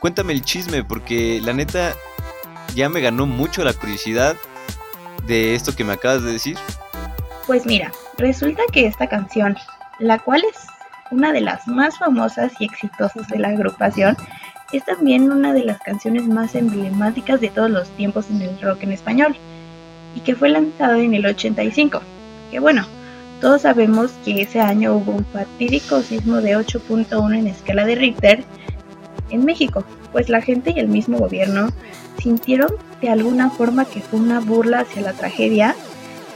Cuéntame 0.00 0.34
el 0.34 0.42
chisme, 0.42 0.84
porque 0.84 1.40
la 1.42 1.54
neta 1.54 1.94
ya 2.74 2.88
me 2.88 3.00
ganó 3.00 3.26
mucho 3.26 3.64
la 3.64 3.72
curiosidad 3.72 4.36
de 5.26 5.54
esto 5.54 5.74
que 5.74 5.84
me 5.84 5.94
acabas 5.94 6.22
de 6.22 6.32
decir. 6.32 6.58
Pues 7.46 7.64
mira, 7.66 7.90
resulta 8.18 8.62
que 8.70 8.86
esta 8.86 9.08
canción, 9.08 9.56
la 9.98 10.18
cual 10.18 10.42
es 10.44 10.66
una 11.10 11.32
de 11.32 11.40
las 11.40 11.66
más 11.66 11.98
famosas 11.98 12.52
y 12.60 12.66
exitosas 12.66 13.26
de 13.28 13.38
la 13.38 13.48
agrupación, 13.48 14.16
es 14.72 14.84
también 14.84 15.32
una 15.32 15.52
de 15.52 15.64
las 15.64 15.80
canciones 15.80 16.26
más 16.26 16.54
emblemáticas 16.54 17.40
de 17.40 17.48
todos 17.48 17.70
los 17.70 17.88
tiempos 17.96 18.26
en 18.30 18.42
el 18.42 18.60
rock 18.60 18.82
en 18.82 18.92
español, 18.92 19.36
y 20.14 20.20
que 20.20 20.36
fue 20.36 20.50
lanzada 20.50 20.98
en 20.98 21.14
el 21.14 21.26
85. 21.26 22.02
Que 22.50 22.60
bueno, 22.60 22.86
todos 23.40 23.62
sabemos 23.62 24.12
que 24.24 24.42
ese 24.42 24.60
año 24.60 24.96
hubo 24.96 25.12
un 25.12 25.24
fatídico 25.24 26.02
sismo 26.02 26.36
de 26.36 26.56
8.1 26.56 27.38
en 27.38 27.46
escala 27.46 27.84
de 27.86 27.94
Richter 27.94 28.44
en 29.30 29.44
México, 29.44 29.84
pues 30.12 30.28
la 30.28 30.42
gente 30.42 30.72
y 30.74 30.78
el 30.78 30.88
mismo 30.88 31.18
gobierno 31.18 31.68
sintieron 32.20 32.70
de 33.00 33.08
alguna 33.08 33.50
forma 33.50 33.84
que 33.84 34.00
fue 34.00 34.20
una 34.20 34.40
burla 34.40 34.80
hacia 34.80 35.02
la 35.02 35.12
tragedia 35.12 35.74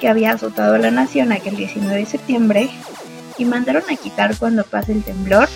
que 0.01 0.09
había 0.09 0.33
azotado 0.33 0.75
a 0.75 0.79
la 0.79 0.91
nación 0.91 1.33
aquel 1.33 1.57
19 1.57 1.97
de 1.97 2.07
septiembre 2.07 2.71
y 3.37 3.45
mandaron 3.45 3.83
a 3.91 3.97
quitar 3.97 4.37
cuando 4.37 4.65
pase 4.65 4.93
el 4.93 5.03
temblor. 5.03 5.49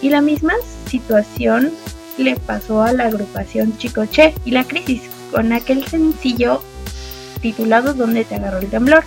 Y 0.00 0.10
la 0.10 0.20
misma 0.20 0.54
situación 0.86 1.72
le 2.16 2.36
pasó 2.36 2.82
a 2.82 2.92
la 2.92 3.06
agrupación 3.06 3.76
Chicoche 3.78 4.34
y 4.44 4.50
la 4.50 4.64
crisis 4.64 5.02
con 5.30 5.52
aquel 5.52 5.86
sencillo 5.86 6.60
titulado 7.40 7.94
Donde 7.94 8.24
te 8.24 8.36
agarró 8.36 8.58
el 8.58 8.68
temblor. 8.68 9.04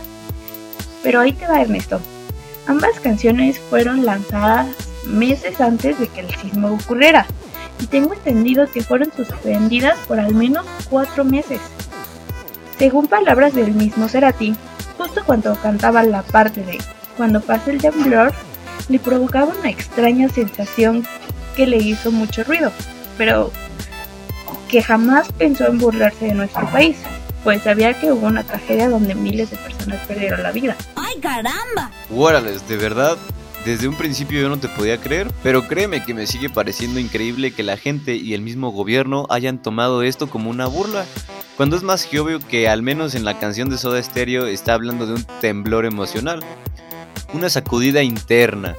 Pero 1.04 1.20
ahí 1.20 1.34
te 1.34 1.48
va 1.48 1.62
Ernesto. 1.62 2.00
Ambas 2.68 3.00
canciones 3.00 3.60
fueron 3.60 4.06
lanzadas 4.06 4.68
meses 5.06 5.60
antes 5.60 6.00
de 6.00 6.08
que 6.08 6.22
el 6.22 6.30
sismo 6.36 6.70
ocurriera 6.70 7.26
y 7.82 7.88
tengo 7.88 8.14
entendido 8.14 8.68
que 8.68 8.84
fueron 8.84 9.12
suspendidas 9.16 9.98
por 10.08 10.20
al 10.20 10.36
menos 10.36 10.66
cuatro 10.90 11.26
meses. 11.26 11.60
Según 12.78 13.08
palabras 13.08 13.54
del 13.54 13.72
mismo 13.74 14.08
Cerati, 14.08 14.56
justo 14.98 15.24
cuando 15.26 15.56
cantaba 15.56 16.04
la 16.04 16.22
parte 16.22 16.64
de 16.64 16.78
Cuando 17.18 17.42
pasa 17.42 17.72
el 17.72 17.82
temblor, 17.82 18.34
le 18.88 19.00
provocaba 19.00 19.54
una 19.60 19.70
extraña 19.70 20.30
sensación 20.30 21.06
que 21.56 21.68
le 21.68 21.78
hizo 21.78 22.12
mucho 22.12 22.44
ruido, 22.44 22.72
pero 23.18 23.52
que 24.70 24.82
jamás 24.82 25.32
pensó 25.34 25.68
en 25.68 25.78
burlarse 25.78 26.26
de 26.26 26.34
nuestro 26.34 26.66
país, 26.72 26.98
pues 27.44 27.64
sabía 27.64 27.94
que 27.94 28.12
hubo 28.12 28.28
una 28.28 28.44
tragedia 28.44 28.90
donde 28.90 29.16
miles 29.16 29.52
de 29.52 29.58
personas 29.58 30.00
perdieron 30.08 30.44
la 30.44 30.52
vida. 30.52 30.76
¡Ay, 30.96 31.20
caramba! 31.20 31.92
Guárales, 32.10 32.68
de 32.68 32.78
verdad, 32.78 33.18
desde 33.66 33.88
un 33.88 33.96
principio 33.96 34.42
yo 34.42 34.50
no 34.50 34.60
te 34.60 34.68
podía 34.68 34.98
creer, 34.98 35.32
pero 35.44 35.68
créeme 35.68 36.04
que 36.04 36.14
me 36.14 36.28
sigue 36.28 36.50
pareciendo 36.50 37.00
increíble 37.00 37.54
que 37.54 37.64
la 37.64 37.78
gente 37.78 38.16
y 38.16 38.34
el 38.34 38.42
mismo 38.42 38.72
gobierno 38.72 39.28
hayan 39.30 39.62
tomado 39.62 40.04
esto 40.04 40.30
como 40.30 40.50
una 40.50 40.68
burla. 40.68 41.06
Cuando 41.58 41.76
es 41.76 41.84
más 41.84 42.06
que 42.06 42.20
obvio 42.20 42.40
que 42.40 42.68
al 42.68 42.82
menos 42.82 43.14
en 43.14 43.24
la 43.24 43.38
canción 43.38 43.70
de 43.70 43.78
Soda 43.78 44.02
Stereo 44.02 44.48
está 44.48 44.74
hablando 44.74 45.06
de 45.06 45.14
un 45.14 45.26
temblor 45.42 45.86
emocional, 45.86 46.44
una 47.34 47.50
sacudida 47.50 48.02
interna 48.02 48.76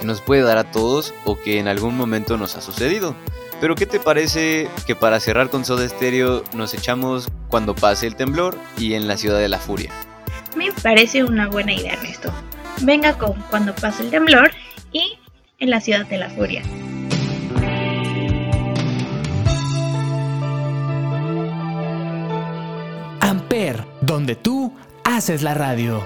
que 0.00 0.06
nos 0.06 0.20
puede 0.20 0.42
dar 0.42 0.58
a 0.58 0.70
todos 0.70 1.14
o 1.24 1.36
que 1.36 1.58
en 1.58 1.68
algún 1.68 1.96
momento 1.96 2.36
nos 2.36 2.56
ha 2.56 2.60
sucedido. 2.60 3.16
Pero 3.62 3.76
¿qué 3.76 3.86
te 3.86 4.00
parece 4.00 4.68
que 4.88 4.96
para 4.96 5.20
cerrar 5.20 5.48
con 5.48 5.64
Soda 5.64 5.88
Stereo 5.88 6.42
nos 6.52 6.74
echamos 6.74 7.28
cuando 7.46 7.76
pase 7.76 8.08
el 8.08 8.16
temblor 8.16 8.58
y 8.76 8.94
en 8.94 9.06
la 9.06 9.16
ciudad 9.16 9.38
de 9.38 9.48
la 9.48 9.60
furia? 9.60 9.92
Me 10.56 10.72
parece 10.82 11.22
una 11.22 11.48
buena 11.48 11.72
idea, 11.72 11.92
Ernesto. 11.92 12.32
Venga 12.80 13.16
con 13.16 13.40
Cuando 13.50 13.72
pase 13.72 14.02
el 14.02 14.10
temblor 14.10 14.50
y 14.90 15.16
en 15.60 15.70
la 15.70 15.80
ciudad 15.80 16.04
de 16.06 16.18
la 16.18 16.28
furia. 16.30 16.64
Amper, 23.20 23.84
donde 24.00 24.34
tú 24.34 24.76
haces 25.04 25.44
la 25.44 25.54
radio. 25.54 26.04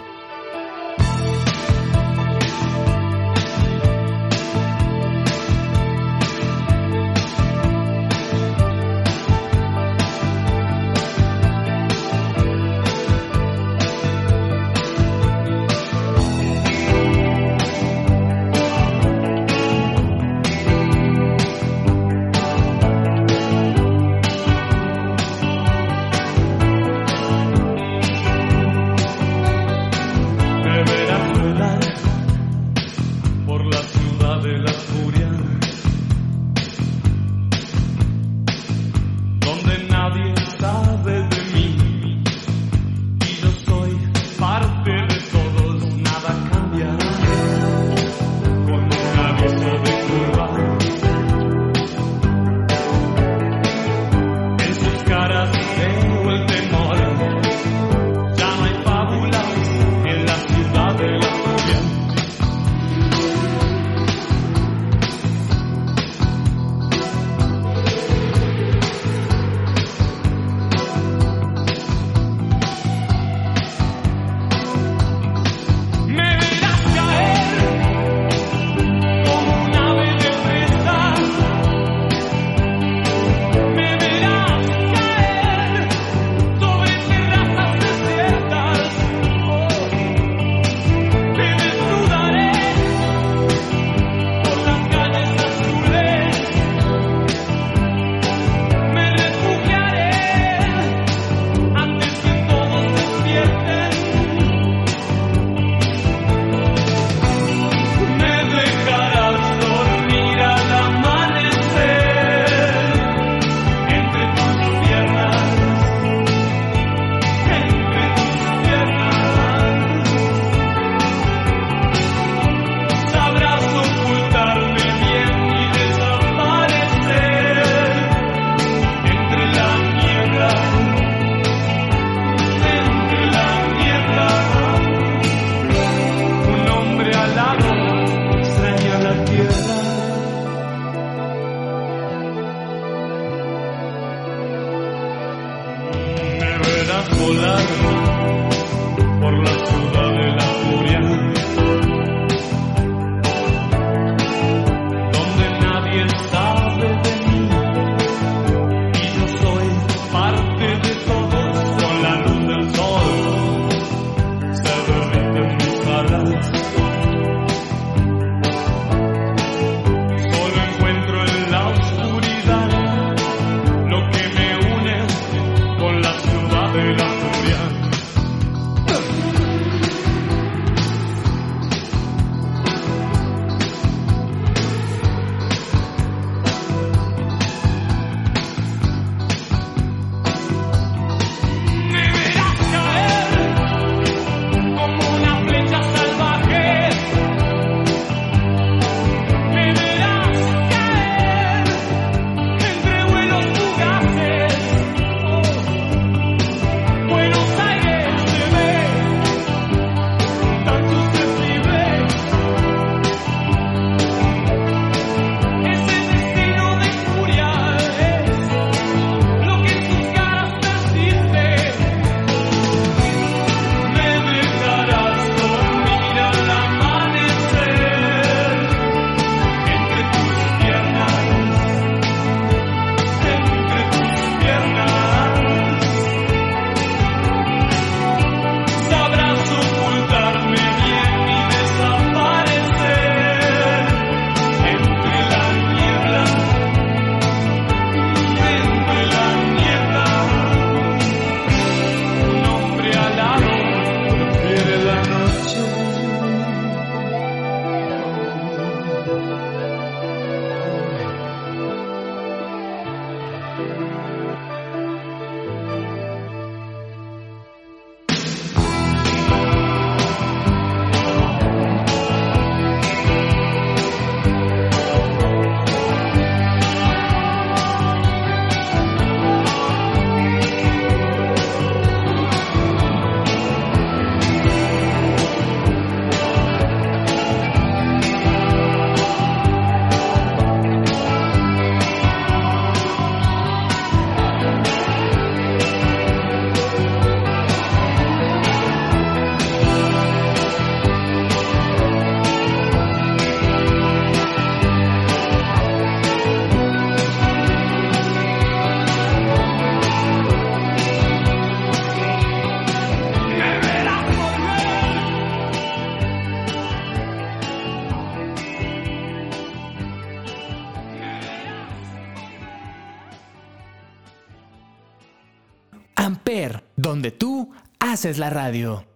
Haces 328.06 328.18
la 328.18 328.30
radio. 328.30 328.95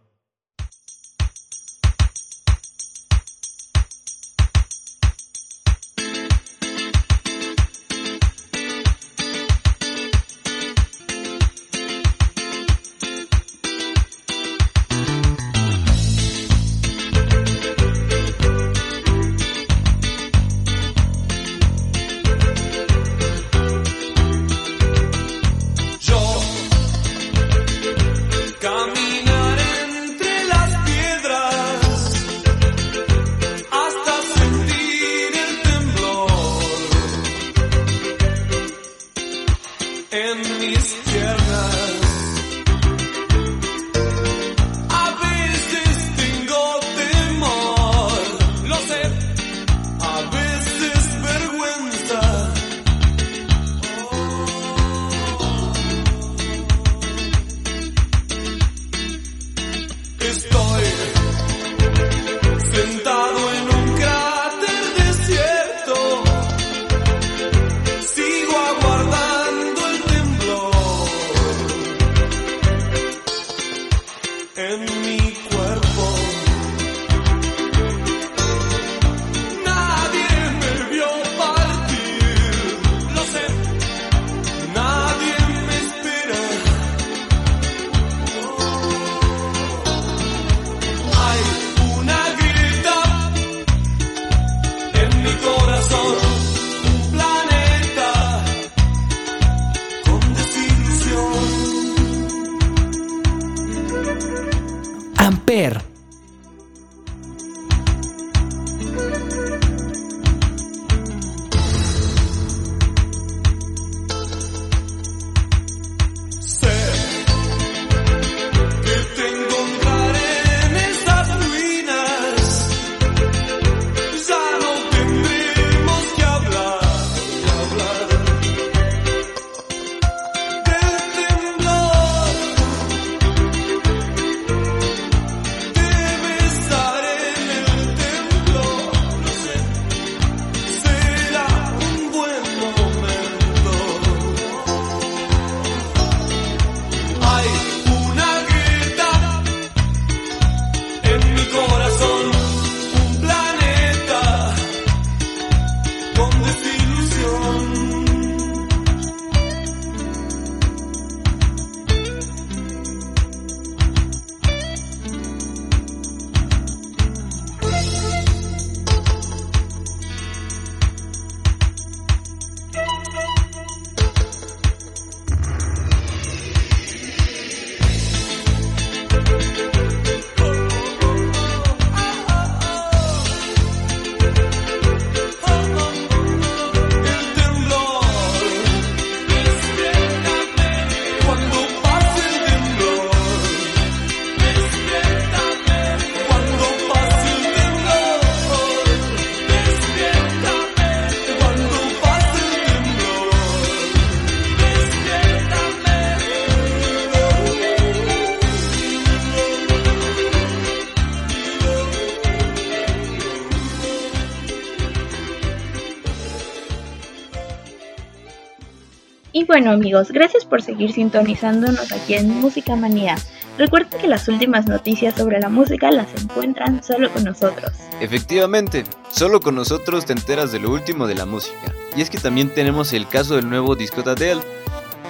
Bueno 219.61 219.75
amigos, 219.75 220.11
gracias 220.11 220.47
por 220.47 220.63
seguir 220.63 220.91
sintonizándonos 220.91 221.93
aquí 221.93 222.15
en 222.15 222.31
Música 222.41 222.77
Manía. 222.77 223.17
Recuerden 223.59 224.01
que 224.01 224.09
las 224.09 224.27
últimas 224.27 224.67
noticias 224.67 225.15
sobre 225.15 225.39
la 225.39 225.51
música 225.51 225.91
las 225.91 226.09
encuentran 226.15 226.83
solo 226.83 227.13
con 227.13 227.25
nosotros. 227.25 227.71
Efectivamente, 228.01 228.85
solo 229.13 229.39
con 229.39 229.57
nosotros 229.57 230.07
te 230.07 230.15
enteras 230.15 230.51
de 230.51 230.61
lo 230.61 230.71
último 230.71 231.07
de 231.07 231.15
la 231.15 231.27
música. 231.27 231.75
Y 231.95 232.01
es 232.01 232.09
que 232.09 232.17
también 232.17 232.49
tenemos 232.55 232.95
el 232.95 233.07
caso 233.07 233.37
del 233.37 233.51
nuevo 233.51 233.77
disco 233.77 234.01
de 234.01 234.13
Adele. 234.13 234.41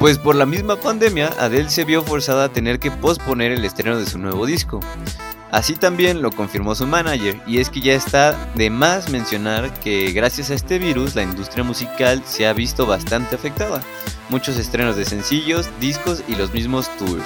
Pues 0.00 0.18
por 0.18 0.34
la 0.34 0.46
misma 0.46 0.74
pandemia, 0.74 1.30
Adele 1.38 1.70
se 1.70 1.84
vio 1.84 2.02
forzada 2.02 2.46
a 2.46 2.52
tener 2.52 2.80
que 2.80 2.90
posponer 2.90 3.52
el 3.52 3.64
estreno 3.64 4.00
de 4.00 4.06
su 4.06 4.18
nuevo 4.18 4.46
disco. 4.46 4.80
Así 5.50 5.74
también 5.74 6.22
lo 6.22 6.30
confirmó 6.30 6.76
su 6.76 6.86
manager, 6.86 7.40
y 7.44 7.58
es 7.58 7.70
que 7.70 7.80
ya 7.80 7.94
está 7.94 8.52
de 8.54 8.70
más 8.70 9.10
mencionar 9.10 9.72
que 9.80 10.12
gracias 10.12 10.50
a 10.50 10.54
este 10.54 10.78
virus 10.78 11.16
la 11.16 11.22
industria 11.22 11.64
musical 11.64 12.22
se 12.24 12.46
ha 12.46 12.52
visto 12.52 12.86
bastante 12.86 13.34
afectada. 13.34 13.80
Muchos 14.28 14.56
estrenos 14.58 14.96
de 14.96 15.04
sencillos, 15.04 15.68
discos 15.80 16.22
y 16.28 16.36
los 16.36 16.52
mismos 16.54 16.88
tours. 16.98 17.24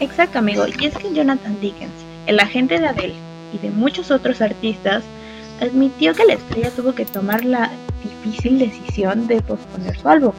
Exacto 0.00 0.40
amigo, 0.40 0.64
y 0.66 0.86
es 0.86 0.94
que 0.96 1.14
Jonathan 1.14 1.60
Dickens, 1.60 1.92
el 2.26 2.40
agente 2.40 2.80
de 2.80 2.88
Adele 2.88 3.14
y 3.52 3.58
de 3.58 3.70
muchos 3.70 4.10
otros 4.10 4.40
artistas, 4.40 5.04
admitió 5.60 6.14
que 6.14 6.24
la 6.24 6.34
estrella 6.34 6.70
tuvo 6.70 6.96
que 6.96 7.04
tomar 7.04 7.44
la 7.44 7.70
difícil 8.02 8.58
decisión 8.58 9.28
de 9.28 9.40
posponer 9.40 9.96
su 9.96 10.08
álbum. 10.08 10.32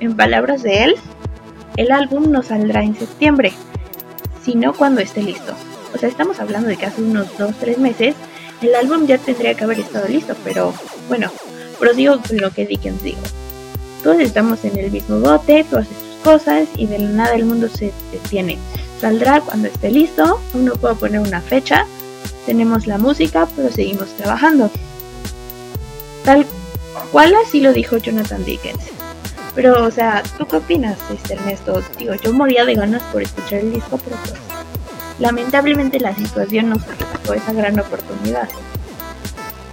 En 0.00 0.16
palabras 0.16 0.62
de 0.62 0.84
él, 0.84 0.94
el 1.76 1.92
álbum 1.92 2.30
no 2.30 2.42
saldrá 2.42 2.82
en 2.82 2.96
septiembre, 2.96 3.52
sino 4.48 4.72
cuando 4.72 5.02
esté 5.02 5.22
listo. 5.22 5.52
O 5.94 5.98
sea, 5.98 6.08
estamos 6.08 6.40
hablando 6.40 6.70
de 6.70 6.78
que 6.78 6.86
hace 6.86 7.02
unos 7.02 7.26
2-3 7.38 7.76
meses 7.76 8.14
el 8.62 8.74
álbum 8.74 9.06
ya 9.06 9.18
tendría 9.18 9.52
que 9.52 9.64
haber 9.64 9.78
estado 9.80 10.08
listo, 10.08 10.34
pero 10.42 10.72
bueno, 11.06 11.30
prosigo 11.78 12.18
lo 12.30 12.50
que 12.50 12.64
Dickens 12.64 13.02
dijo. 13.02 13.20
Todos 14.02 14.20
estamos 14.20 14.64
en 14.64 14.78
el 14.78 14.90
mismo 14.90 15.20
bote, 15.20 15.66
tú 15.68 15.76
haces 15.76 15.96
tus 15.98 16.24
cosas 16.24 16.66
y 16.76 16.86
de 16.86 16.98
la 16.98 17.10
nada 17.10 17.34
el 17.34 17.44
mundo 17.44 17.68
se 17.68 17.92
detiene. 18.10 18.56
Saldrá 19.02 19.42
cuando 19.42 19.68
esté 19.68 19.90
listo, 19.90 20.40
aún 20.54 20.64
no 20.64 20.72
puedo 20.76 20.96
poner 20.96 21.20
una 21.20 21.42
fecha, 21.42 21.84
tenemos 22.46 22.86
la 22.86 22.96
música, 22.96 23.46
pero 23.54 23.70
seguimos 23.70 24.08
trabajando. 24.16 24.70
Tal 26.24 26.46
cual 27.12 27.34
así 27.44 27.60
lo 27.60 27.74
dijo 27.74 27.98
Jonathan 27.98 28.42
Dickens. 28.46 28.97
Pero, 29.58 29.84
o 29.84 29.90
sea, 29.90 30.22
¿tú 30.38 30.46
qué 30.46 30.54
opinas, 30.58 30.96
este 31.12 31.34
Ernesto? 31.34 31.82
Digo, 31.98 32.14
yo 32.14 32.32
moría 32.32 32.64
de 32.64 32.76
ganas 32.76 33.02
por 33.10 33.22
escuchar 33.22 33.58
el 33.58 33.72
disco, 33.72 33.98
pero 33.98 34.16
pues, 34.22 34.34
lamentablemente 35.18 35.98
la 35.98 36.14
situación 36.14 36.68
nos 36.68 36.84
quitó 36.84 37.34
esa 37.34 37.52
gran 37.52 37.76
oportunidad. 37.80 38.48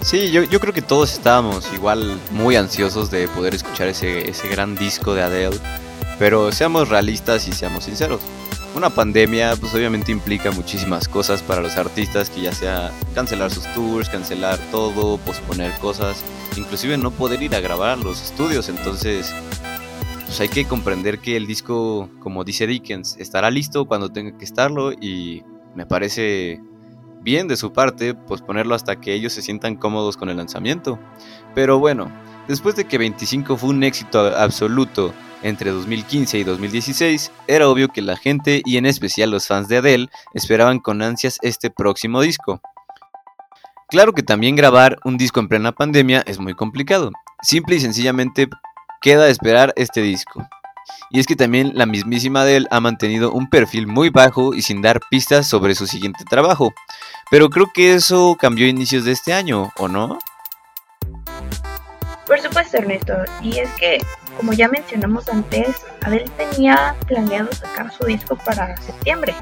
Sí, 0.02 0.32
yo, 0.32 0.42
yo 0.42 0.60
creo 0.60 0.74
que 0.74 0.82
todos 0.82 1.14
estábamos 1.14 1.72
igual 1.72 2.20
muy 2.32 2.56
ansiosos 2.56 3.12
de 3.12 3.28
poder 3.28 3.54
escuchar 3.54 3.88
ese, 3.88 4.28
ese 4.28 4.48
gran 4.48 4.74
disco 4.74 5.14
de 5.14 5.22
Adele, 5.22 5.58
pero 6.18 6.52
seamos 6.52 6.90
realistas 6.90 7.48
y 7.48 7.52
seamos 7.52 7.84
sinceros. 7.84 8.22
Una 8.74 8.90
pandemia 8.90 9.56
pues 9.56 9.72
obviamente 9.76 10.12
implica 10.12 10.50
muchísimas 10.50 11.08
cosas 11.08 11.44
para 11.44 11.62
los 11.62 11.78
artistas, 11.78 12.32
que 12.32 12.42
ya 12.42 12.54
sea 12.54 12.92
cancelar 13.14 13.52
sus 13.52 13.72
tours, 13.76 14.10
cancelar 14.10 14.58
todo, 14.72 15.20
posponer 15.20 15.72
cosas, 15.74 16.24
inclusive 16.58 16.98
no 16.98 17.12
poder 17.12 17.44
ir 17.44 17.56
a 17.56 17.60
grabar 17.60 18.00
los 18.00 18.22
estudios, 18.24 18.68
entonces 18.68 19.32
pues 20.36 20.50
hay 20.50 20.64
que 20.64 20.68
comprender 20.68 21.20
que 21.20 21.38
el 21.38 21.48
disco, 21.48 22.10
como 22.20 22.44
dice 22.44 22.68
Dickens, 22.68 23.16
estará 23.20 23.50
listo 23.50 23.86
cuando 23.86 24.12
tenga 24.12 24.38
que 24.38 24.44
estarlo 24.44 24.92
y 24.92 25.46
me 25.76 25.86
parece 25.86 26.62
bien 27.22 27.48
de 27.48 27.56
su 27.56 27.72
parte 27.72 28.14
posponerlo 28.16 28.76
hasta 28.76 29.00
que 29.00 29.14
ellos 29.14 29.32
se 29.32 29.42
sientan 29.42 29.78
cómodos 29.78 30.18
con 30.18 30.28
el 30.28 30.36
lanzamiento. 30.36 31.00
Pero 31.54 31.80
bueno, 31.80 32.12
después 32.50 32.76
de 32.76 32.84
que 32.84 32.98
25 32.98 33.56
fue 33.56 33.70
un 33.70 33.82
éxito 33.86 34.20
absoluto 34.36 35.14
entre 35.42 35.72
2015 35.72 36.38
y 36.40 36.44
2016, 36.44 37.32
era 37.48 37.70
obvio 37.70 37.88
que 37.88 38.02
la 38.02 38.18
gente 38.18 38.62
y 38.66 38.76
en 38.76 38.88
especial 38.88 39.32
los 39.32 39.48
fans 39.48 39.70
de 39.70 39.78
Adele 39.78 40.10
esperaban 40.34 40.80
con 40.80 41.02
ansias 41.02 41.38
este 41.44 41.70
próximo 41.70 42.20
disco. 42.20 42.60
Claro 43.88 44.12
que 44.12 44.22
también 44.22 44.58
grabar 44.58 45.00
un 45.06 45.16
disco 45.16 45.40
en 45.40 45.48
plena 45.48 45.72
pandemia 45.72 46.26
es 46.28 46.40
muy 46.40 46.56
complicado. 46.56 47.14
Simple 47.42 47.78
y 47.78 47.80
sencillamente 47.80 48.50
queda 49.06 49.30
esperar 49.30 49.72
este 49.76 50.02
disco. 50.02 50.50
Y 51.12 51.20
es 51.20 51.28
que 51.28 51.36
también 51.36 51.74
la 51.76 51.86
mismísima 51.86 52.42
Adele 52.42 52.66
ha 52.72 52.80
mantenido 52.80 53.32
un 53.32 53.48
perfil 53.48 53.86
muy 53.86 54.10
bajo 54.10 54.56
y 54.56 54.64
sin 54.64 54.82
dar 54.82 55.00
pistas 55.12 55.46
sobre 55.46 55.76
su 55.76 55.86
siguiente 55.86 56.26
trabajo. 56.26 56.74
Pero 57.30 57.52
creo 57.52 57.68
que 57.72 57.94
eso 57.94 58.36
cambió 58.42 58.66
a 58.66 58.70
inicios 58.70 59.06
de 59.06 59.12
este 59.12 59.32
año, 59.32 59.72
¿o 59.78 59.88
no? 59.88 60.18
Por 62.26 62.40
supuesto, 62.42 62.78
Ernesto. 62.78 63.14
Y 63.44 63.60
es 63.60 63.70
que, 63.76 64.00
como 64.38 64.54
ya 64.54 64.68
mencionamos 64.70 65.30
antes, 65.30 65.86
Adele 66.02 66.26
tenía 66.36 66.96
planeado 67.06 67.54
sacar 67.54 67.94
su 67.94 68.06
disco 68.06 68.36
para 68.38 68.76
septiembre. 68.78 69.36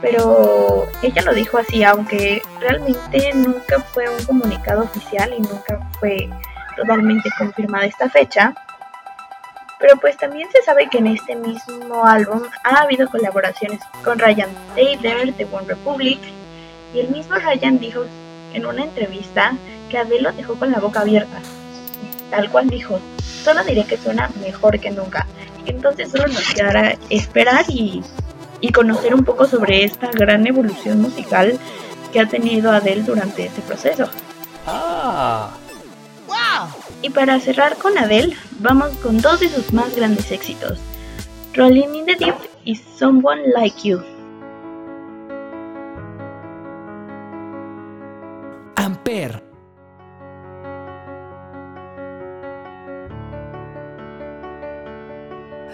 Pero 0.00 0.86
ella 1.02 1.20
lo 1.20 1.34
dijo 1.34 1.58
así, 1.58 1.84
aunque 1.84 2.40
realmente 2.58 3.34
nunca 3.34 3.80
fue 3.92 4.08
un 4.08 4.24
comunicado 4.24 4.84
oficial 4.84 5.34
y 5.36 5.42
nunca 5.42 5.90
fue 6.00 6.30
totalmente 6.76 7.30
confirmada 7.36 7.86
esta 7.86 8.08
fecha. 8.08 8.54
Pero 9.78 9.96
pues 9.96 10.16
también 10.16 10.48
se 10.50 10.62
sabe 10.62 10.88
que 10.88 10.98
en 10.98 11.08
este 11.08 11.34
mismo 11.34 12.06
álbum 12.06 12.42
ha 12.64 12.82
habido 12.82 13.08
colaboraciones 13.08 13.80
con 14.04 14.18
Ryan 14.18 14.50
Taylor 14.74 15.34
de 15.34 15.44
One 15.44 15.66
Republic 15.66 16.20
y 16.94 17.00
el 17.00 17.08
mismo 17.08 17.34
Ryan 17.34 17.78
dijo 17.78 18.04
en 18.54 18.66
una 18.66 18.84
entrevista 18.84 19.56
que 19.90 19.98
Adele 19.98 20.22
lo 20.22 20.32
dejó 20.32 20.54
con 20.54 20.70
la 20.70 20.78
boca 20.78 21.00
abierta. 21.00 21.38
Tal 22.30 22.50
cual 22.50 22.68
dijo, 22.68 23.00
solo 23.20 23.64
diré 23.64 23.84
que 23.84 23.96
suena 23.96 24.30
mejor 24.40 24.78
que 24.78 24.90
nunca. 24.90 25.26
Entonces 25.66 26.10
solo 26.10 26.28
nos 26.28 26.54
quedará 26.54 26.96
esperar 27.10 27.64
y, 27.68 28.02
y 28.60 28.72
conocer 28.72 29.14
un 29.14 29.24
poco 29.24 29.46
sobre 29.46 29.84
esta 29.84 30.10
gran 30.12 30.46
evolución 30.46 31.00
musical 31.00 31.58
que 32.12 32.20
ha 32.20 32.26
tenido 32.26 32.70
Adele 32.70 33.02
durante 33.02 33.46
este 33.46 33.62
proceso. 33.62 34.08
Ah, 34.66 35.50
Y 37.02 37.10
para 37.10 37.40
cerrar 37.40 37.76
con 37.76 37.98
Adele, 37.98 38.36
vamos 38.60 38.96
con 38.98 39.20
dos 39.20 39.40
de 39.40 39.48
sus 39.48 39.72
más 39.72 39.94
grandes 39.94 40.30
éxitos, 40.30 40.78
Rolling 41.54 41.94
in 41.94 42.06
the 42.06 42.14
Deep 42.14 42.36
y 42.64 42.76
Someone 42.76 43.42
Like 43.52 43.86
You. 43.86 44.02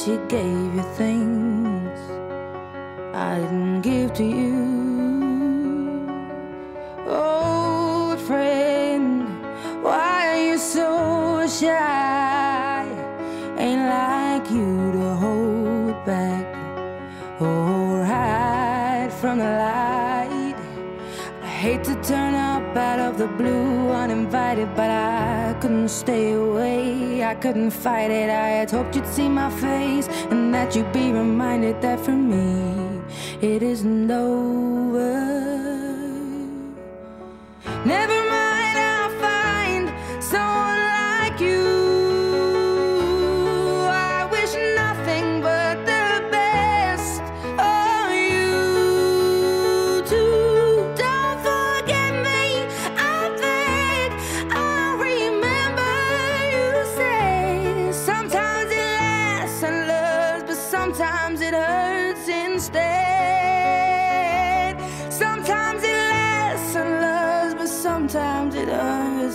she 0.06 0.18
gave 0.28 0.76
you 0.76 0.84
things 0.94 2.00
I 3.12 3.40
didn't 3.40 3.82
give 3.82 4.14
to 4.14 4.24
you. 4.24 4.62
Old 7.08 8.20
friend, 8.20 9.28
why 9.84 10.28
are 10.30 10.44
you 10.50 10.58
so 10.60 11.48
shy? 11.48 12.86
Ain't 13.58 13.86
like 13.98 14.52
you 14.52 14.92
to 14.92 15.16
hold 15.16 16.06
back 16.06 16.46
or 17.42 18.06
hide 18.06 19.12
from 19.12 19.40
the 19.40 19.52
light. 19.66 20.56
I 21.42 21.48
hate 21.48 21.84
to 21.86 21.96
turn 22.04 22.36
up 22.36 22.78
out 22.78 23.00
of 23.00 23.18
the 23.18 23.28
blue 23.28 23.90
uninvited, 23.90 24.70
but 24.76 24.92
I 24.92 25.56
couldn't 25.62 25.90
stay 25.90 26.34
away. 26.34 27.24
I 27.24 27.34
couldn't 27.34 27.72
fight 27.72 28.12
it. 28.12 28.30
I 28.30 28.50
had 28.60 28.70
hoped 28.70 28.96
you'd 28.96 29.05
see 29.16 29.30
my 29.30 29.50
face 29.50 30.10
and 30.30 30.54
that 30.54 30.76
you'd 30.76 30.92
be 30.92 31.10
reminded 31.14 31.82
that 31.82 31.98
for 32.02 32.12
me 32.12 33.02
it 33.42 33.64
isn't 33.64 34.12
over. 34.12 35.14
Never 37.86 38.25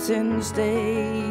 since 0.01 0.51
day 0.51 1.30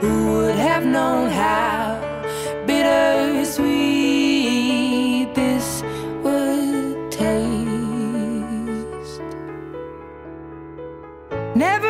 Who 0.00 0.14
would 0.32 0.56
have 0.56 0.84
known 0.86 1.28
how 1.28 2.00
bittersweet 2.66 3.68
this 5.34 5.82
would 6.22 7.12
taste? 7.12 7.60
Never 11.54 11.89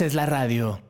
es 0.00 0.14
la 0.14 0.26
radio. 0.26 0.87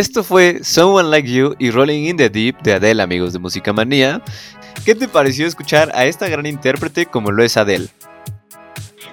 Esto 0.00 0.24
fue 0.24 0.60
Someone 0.64 1.10
Like 1.10 1.30
You 1.30 1.54
y 1.58 1.70
Rolling 1.70 2.06
in 2.06 2.16
the 2.16 2.30
Deep 2.30 2.62
de 2.62 2.72
Adele, 2.72 3.02
amigos 3.02 3.34
de 3.34 3.38
Música 3.38 3.70
Manía. 3.74 4.22
¿Qué 4.82 4.94
te 4.94 5.06
pareció 5.06 5.46
escuchar 5.46 5.92
a 5.94 6.06
esta 6.06 6.26
gran 6.26 6.46
intérprete 6.46 7.04
como 7.04 7.30
lo 7.30 7.44
es 7.44 7.58
Adele? 7.58 7.88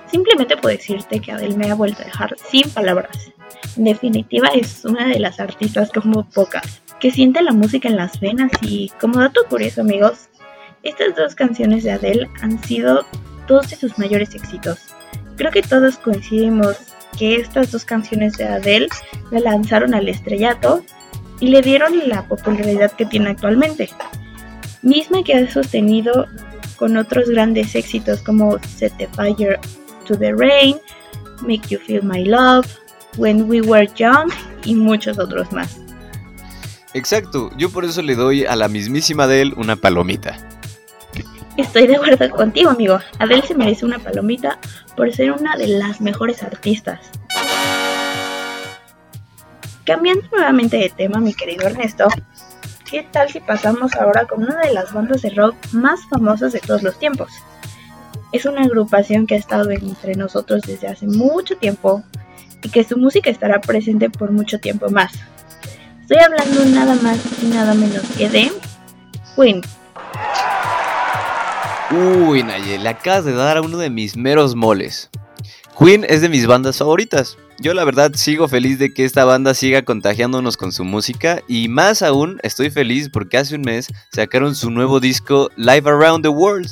Simplemente 0.10 0.56
puedo 0.56 0.78
decirte 0.78 1.20
que 1.20 1.34
Adele 1.34 1.58
me 1.58 1.70
ha 1.70 1.76
vuelto 1.76 2.04
a 2.04 2.06
dejar 2.06 2.34
sin 2.50 2.70
palabras. 2.70 3.34
En 3.76 3.84
definitiva 3.84 4.48
es 4.56 4.86
una 4.86 5.10
de 5.10 5.20
las 5.20 5.42
artistas 5.42 5.92
como 5.92 6.24
pocas, 6.30 6.82
que 7.02 7.12
siente 7.12 7.42
la 7.42 7.52
música 7.52 7.90
en 7.90 7.98
las 7.98 8.18
venas 8.22 8.54
y 8.62 8.90
como 8.98 9.20
dato 9.20 9.42
curioso 9.50 9.82
amigos, 9.82 10.30
estas 10.84 11.18
dos 11.18 11.36
canciones 11.36 11.84
de 11.84 11.92
Adele 11.92 12.30
han 12.42 12.64
sido 12.64 13.06
dos 13.46 13.70
de 13.70 13.76
sus 13.76 14.00
mayores 14.00 14.34
éxitos. 14.34 14.96
Creo 15.36 15.52
que 15.52 15.64
todos 15.64 15.98
coincidimos 15.98 16.78
que 17.18 17.36
estas 17.36 17.72
dos 17.72 17.86
canciones 17.86 18.34
de 18.34 18.46
Adele 18.46 18.88
la 19.32 19.40
lanzaron 19.40 19.94
al 19.94 20.08
estrellato 20.08 20.84
y 21.40 21.48
le 21.50 21.62
dieron 21.62 22.08
la 22.08 22.28
popularidad 22.28 22.92
que 22.92 23.06
tiene 23.06 23.30
actualmente, 23.30 23.90
misma 24.82 25.24
que 25.24 25.34
ha 25.34 25.52
sostenido 25.52 26.28
con 26.78 26.98
otros 26.98 27.30
grandes 27.30 27.76
éxitos 27.76 28.22
como 28.22 28.58
Set 28.64 28.96
the 28.98 29.08
Fire 29.08 29.60
to 30.06 30.18
the 30.18 30.34
Rain, 30.34 30.78
Make 31.42 31.68
You 31.70 31.80
Feel 31.80 32.04
My 32.04 32.24
Love, 32.24 32.68
When 33.18 33.50
We 33.50 33.62
Were 33.62 33.90
Young 33.96 34.32
y 34.64 34.76
muchos 34.76 35.18
otros 35.20 35.52
más. 35.52 35.78
Exacto, 36.94 37.52
yo 37.58 37.70
por 37.70 37.86
eso 37.86 38.02
le 38.02 38.16
doy 38.16 38.46
a 38.46 38.56
la 38.56 38.68
mismísima 38.68 39.24
Adele 39.24 39.54
una 39.58 39.76
palomita. 39.76 40.38
Estoy 41.58 41.88
de 41.88 41.96
acuerdo 41.96 42.30
contigo, 42.30 42.70
amigo. 42.70 43.00
Adele 43.18 43.42
se 43.42 43.56
merece 43.56 43.84
una 43.84 43.98
palomita 43.98 44.60
por 44.96 45.12
ser 45.12 45.32
una 45.32 45.58
de 45.58 45.66
las 45.66 46.00
mejores 46.02 46.44
artistas. 46.44 47.00
Cambiando 49.84 50.24
nuevamente 50.32 50.78
de 50.78 50.90
tema, 50.90 51.20
mi 51.20 51.34
querido 51.34 51.66
Ernesto, 51.66 52.10
¿qué 52.88 53.08
tal 53.12 53.30
si 53.30 53.40
pasamos 53.40 53.96
ahora 53.96 54.26
con 54.26 54.44
una 54.44 54.60
de 54.60 54.72
las 54.72 54.94
bandas 54.94 55.24
de 55.24 55.32
rock 55.32 55.56
más 55.72 56.00
famosas 56.12 56.54
de 56.54 56.60
todos 56.60 56.84
los 56.84 57.00
tiempos? 57.00 57.32
Es 58.32 58.46
una 58.46 58.62
agrupación 58.62 59.26
que 59.26 59.34
ha 59.34 59.40
estado 59.40 59.72
entre 59.72 60.14
nosotros 60.14 60.62
desde 60.62 60.88
hace 60.88 61.08
mucho 61.08 61.58
tiempo 61.58 62.04
y 62.62 62.70
que 62.70 62.84
su 62.84 62.98
música 62.98 63.32
estará 63.32 63.62
presente 63.62 64.12
por 64.12 64.32
mucho 64.32 64.60
tiempo 64.60 64.92
más. 64.92 65.14
Estoy 66.02 66.20
hablando 66.20 66.66
nada 66.66 66.94
más 67.02 67.18
y 67.42 67.48
nada 67.48 67.74
menos 67.74 68.04
que 68.16 68.30
de 68.30 68.52
Queen. 69.36 69.62
Uy, 71.90 72.44
Naye, 72.44 72.78
le 72.78 72.90
acabas 72.90 73.24
de 73.24 73.32
dar 73.32 73.56
a 73.56 73.62
uno 73.62 73.78
de 73.78 73.90
mis 73.90 74.18
meros 74.18 74.56
moles. 74.56 75.10
Queen 75.80 76.06
es 76.10 76.20
de 76.20 76.28
mis 76.28 76.46
bandas 76.46 76.80
favoritas. 76.80 77.38
Yo 77.60 77.74
la 77.74 77.86
verdad 77.86 78.12
sigo 78.16 78.50
feliz 78.50 78.78
de 78.78 78.94
que 78.94 79.06
esta 79.06 79.24
banda 79.24 79.54
siga 79.54 79.84
contagiándonos 79.84 80.58
con 80.58 80.74
su 80.74 80.84
música 80.84 81.42
y 81.48 81.70
más 81.70 82.02
aún 82.02 82.40
estoy 82.44 82.72
feliz 82.72 83.10
porque 83.10 83.38
hace 83.38 83.56
un 83.56 83.62
mes 83.62 83.88
sacaron 84.12 84.54
su 84.54 84.70
nuevo 84.70 85.00
disco 85.00 85.50
Live 85.56 85.90
Around 85.90 86.24
the 86.24 86.30
World 86.30 86.70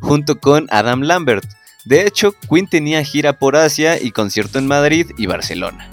junto 0.00 0.40
con 0.40 0.66
Adam 0.70 1.02
Lambert. 1.02 1.44
De 1.84 2.04
hecho, 2.04 2.34
Queen 2.50 2.66
tenía 2.66 3.04
gira 3.04 3.38
por 3.38 3.54
Asia 3.54 4.02
y 4.02 4.10
concierto 4.10 4.58
en 4.58 4.66
Madrid 4.66 5.12
y 5.16 5.26
Barcelona. 5.26 5.88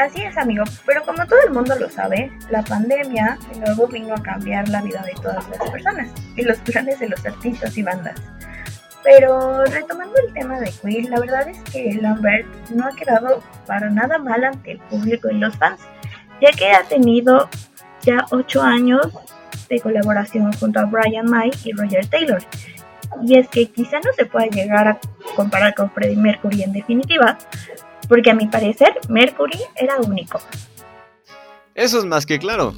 Así 0.00 0.22
es, 0.22 0.34
amigo, 0.38 0.64
pero 0.86 1.02
como 1.04 1.26
todo 1.26 1.38
el 1.46 1.52
mundo 1.52 1.74
lo 1.78 1.90
sabe, 1.90 2.32
la 2.48 2.62
pandemia 2.62 3.36
de 3.52 3.60
nuevo 3.60 3.86
vino 3.86 4.14
a 4.14 4.22
cambiar 4.22 4.66
la 4.70 4.80
vida 4.80 5.02
de 5.02 5.12
todas 5.20 5.46
las 5.50 5.70
personas 5.70 6.08
y 6.36 6.42
los 6.42 6.56
planes 6.60 6.98
de 7.00 7.10
los 7.10 7.26
artistas 7.26 7.76
y 7.76 7.82
bandas. 7.82 8.18
Pero 9.04 9.62
retomando 9.66 10.14
el 10.26 10.32
tema 10.32 10.58
de 10.58 10.72
Queen, 10.72 11.10
la 11.10 11.20
verdad 11.20 11.46
es 11.50 11.60
que 11.70 11.98
Lambert 12.00 12.46
no 12.70 12.86
ha 12.86 12.96
quedado 12.96 13.42
para 13.66 13.90
nada 13.90 14.16
mal 14.16 14.42
ante 14.42 14.72
el 14.72 14.78
público 14.78 15.28
y 15.28 15.36
los 15.36 15.54
fans, 15.58 15.80
ya 16.40 16.50
que 16.52 16.72
ha 16.72 16.82
tenido 16.84 17.50
ya 18.00 18.24
8 18.30 18.62
años 18.62 19.06
de 19.68 19.80
colaboración 19.80 20.50
junto 20.54 20.80
a 20.80 20.86
Brian 20.86 21.26
May 21.26 21.50
y 21.62 21.72
Roger 21.72 22.06
Taylor. 22.06 22.42
Y 23.26 23.38
es 23.38 23.48
que 23.48 23.66
quizá 23.66 23.98
no 23.98 24.14
se 24.16 24.24
pueda 24.24 24.46
llegar 24.46 24.88
a 24.88 24.98
comparar 25.36 25.74
con 25.74 25.90
Freddie 25.90 26.16
Mercury 26.16 26.62
en 26.62 26.72
definitiva, 26.72 27.36
porque 28.10 28.30
a 28.30 28.34
mi 28.34 28.48
parecer 28.48 28.92
Mercury 29.08 29.60
era 29.76 29.96
único. 29.98 30.40
Eso 31.74 32.00
es 32.00 32.04
más 32.04 32.26
que 32.26 32.40
claro. 32.40 32.74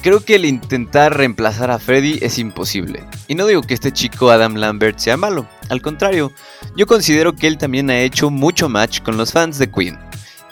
Creo 0.00 0.24
que 0.24 0.36
el 0.36 0.46
intentar 0.46 1.14
reemplazar 1.14 1.70
a 1.70 1.78
Freddy 1.78 2.20
es 2.22 2.38
imposible. 2.38 3.04
Y 3.28 3.34
no 3.34 3.46
digo 3.46 3.62
que 3.62 3.74
este 3.74 3.92
chico 3.92 4.30
Adam 4.30 4.54
Lambert 4.54 4.98
sea 4.98 5.18
malo, 5.18 5.46
al 5.68 5.82
contrario, 5.82 6.32
yo 6.74 6.86
considero 6.86 7.34
que 7.34 7.48
él 7.48 7.58
también 7.58 7.90
ha 7.90 8.00
hecho 8.00 8.30
mucho 8.30 8.68
match 8.68 9.02
con 9.02 9.18
los 9.18 9.32
fans 9.32 9.58
de 9.58 9.70
Queen. 9.70 9.98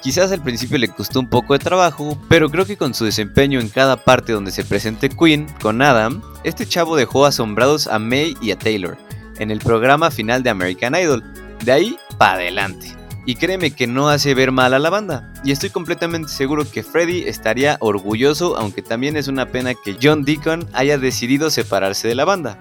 Quizás 0.02 0.32
al 0.32 0.42
principio 0.42 0.78
le 0.78 0.88
costó 0.88 1.20
un 1.20 1.30
poco 1.30 1.54
de 1.54 1.60
trabajo, 1.60 2.20
pero 2.28 2.50
creo 2.50 2.66
que 2.66 2.76
con 2.76 2.94
su 2.94 3.04
desempeño 3.04 3.60
en 3.60 3.68
cada 3.68 3.96
parte 4.04 4.32
donde 4.32 4.50
se 4.50 4.64
presente 4.64 5.08
Queen, 5.08 5.46
con 5.62 5.80
Adam, 5.80 6.22
este 6.44 6.66
chavo 6.66 6.96
dejó 6.96 7.24
asombrados 7.24 7.86
a 7.86 7.98
May 7.98 8.36
y 8.42 8.50
a 8.50 8.58
Taylor, 8.58 8.98
en 9.38 9.50
el 9.50 9.60
programa 9.60 10.10
final 10.10 10.42
de 10.42 10.50
American 10.50 10.94
Idol. 10.94 11.24
De 11.64 11.72
ahí 11.72 11.96
para 12.18 12.34
adelante. 12.34 12.98
Y 13.26 13.34
créeme 13.34 13.72
que 13.72 13.86
no 13.86 14.08
hace 14.08 14.34
ver 14.34 14.52
mal 14.52 14.72
a 14.72 14.78
la 14.78 14.90
banda. 14.90 15.34
Y 15.44 15.52
estoy 15.52 15.70
completamente 15.70 16.30
seguro 16.30 16.70
que 16.70 16.82
Freddy 16.82 17.24
estaría 17.26 17.76
orgulloso, 17.80 18.56
aunque 18.56 18.82
también 18.82 19.16
es 19.16 19.28
una 19.28 19.46
pena 19.46 19.74
que 19.74 19.96
John 20.00 20.24
Deacon 20.24 20.66
haya 20.72 20.96
decidido 20.98 21.50
separarse 21.50 22.08
de 22.08 22.14
la 22.14 22.24
banda. 22.24 22.56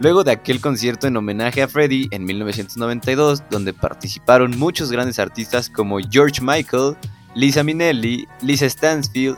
Luego 0.00 0.24
de 0.24 0.32
aquel 0.32 0.60
concierto 0.60 1.06
en 1.06 1.16
homenaje 1.16 1.62
a 1.62 1.68
Freddy 1.68 2.08
en 2.10 2.24
1992, 2.24 3.44
donde 3.50 3.74
participaron 3.74 4.58
muchos 4.58 4.90
grandes 4.90 5.18
artistas 5.18 5.68
como 5.68 5.98
George 6.10 6.40
Michael, 6.40 6.96
Lisa 7.34 7.62
Minnelli, 7.62 8.26
Lisa 8.40 8.68
Stansfield, 8.68 9.36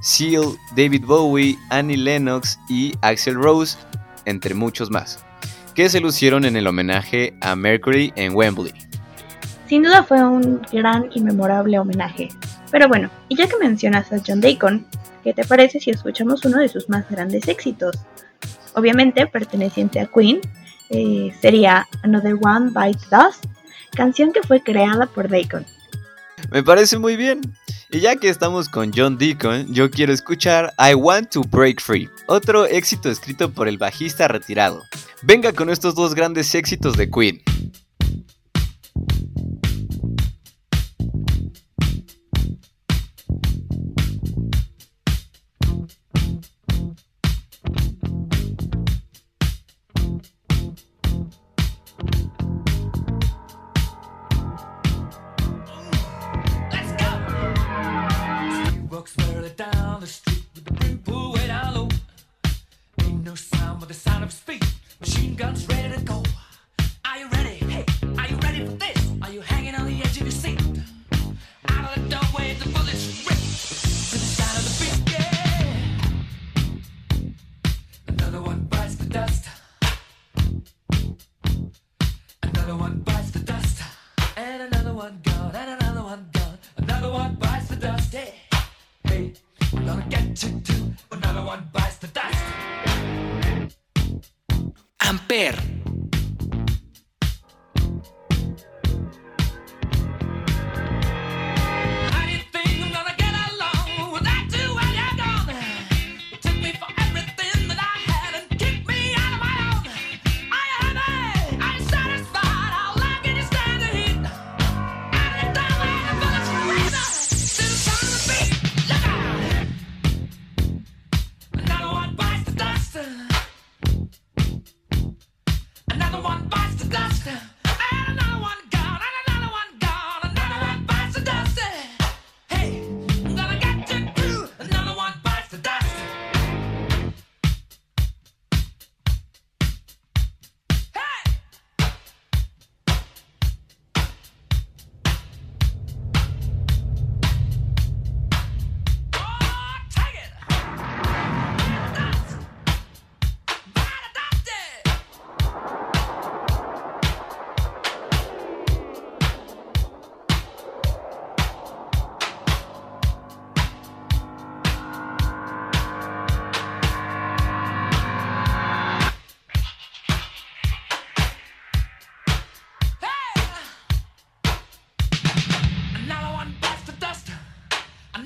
Seal, 0.00 0.56
David 0.76 1.04
Bowie, 1.04 1.58
Annie 1.70 1.96
Lennox 1.96 2.58
y 2.68 2.92
Axel 3.02 3.34
Rose, 3.34 3.78
entre 4.26 4.54
muchos 4.54 4.90
más, 4.90 5.24
que 5.74 5.88
se 5.88 6.00
lucieron 6.00 6.44
en 6.44 6.56
el 6.56 6.66
homenaje 6.66 7.34
a 7.40 7.56
Mercury 7.56 8.12
en 8.16 8.34
Wembley. 8.34 8.72
Sin 9.70 9.84
duda 9.84 10.02
fue 10.02 10.20
un 10.24 10.60
gran 10.72 11.10
y 11.14 11.20
memorable 11.20 11.78
homenaje. 11.78 12.28
Pero 12.72 12.88
bueno, 12.88 13.08
y 13.28 13.36
ya 13.36 13.46
que 13.46 13.56
mencionas 13.56 14.12
a 14.12 14.16
John 14.18 14.40
Deacon, 14.40 14.84
¿qué 15.22 15.32
te 15.32 15.44
parece 15.44 15.78
si 15.78 15.90
escuchamos 15.90 16.44
uno 16.44 16.58
de 16.58 16.68
sus 16.68 16.88
más 16.88 17.08
grandes 17.08 17.46
éxitos? 17.46 17.96
Obviamente 18.74 19.28
perteneciente 19.28 20.00
a 20.00 20.06
Queen, 20.06 20.40
eh, 20.88 21.32
sería 21.40 21.86
Another 22.02 22.34
One 22.42 22.72
Bites 22.74 23.08
Dust, 23.10 23.44
canción 23.92 24.32
que 24.32 24.42
fue 24.42 24.60
creada 24.60 25.06
por 25.06 25.28
Deacon. 25.28 25.64
Me 26.50 26.64
parece 26.64 26.98
muy 26.98 27.14
bien. 27.14 27.40
Y 27.90 28.00
ya 28.00 28.16
que 28.16 28.28
estamos 28.28 28.68
con 28.68 28.90
John 28.92 29.18
Deacon, 29.18 29.72
yo 29.72 29.88
quiero 29.88 30.12
escuchar 30.12 30.74
I 30.80 30.94
Want 30.94 31.30
to 31.30 31.42
Break 31.42 31.80
Free, 31.80 32.10
otro 32.26 32.66
éxito 32.66 33.08
escrito 33.08 33.52
por 33.52 33.68
el 33.68 33.78
bajista 33.78 34.26
retirado. 34.26 34.82
Venga 35.22 35.52
con 35.52 35.70
estos 35.70 35.94
dos 35.94 36.16
grandes 36.16 36.56
éxitos 36.56 36.96
de 36.96 37.08
Queen. 37.08 37.40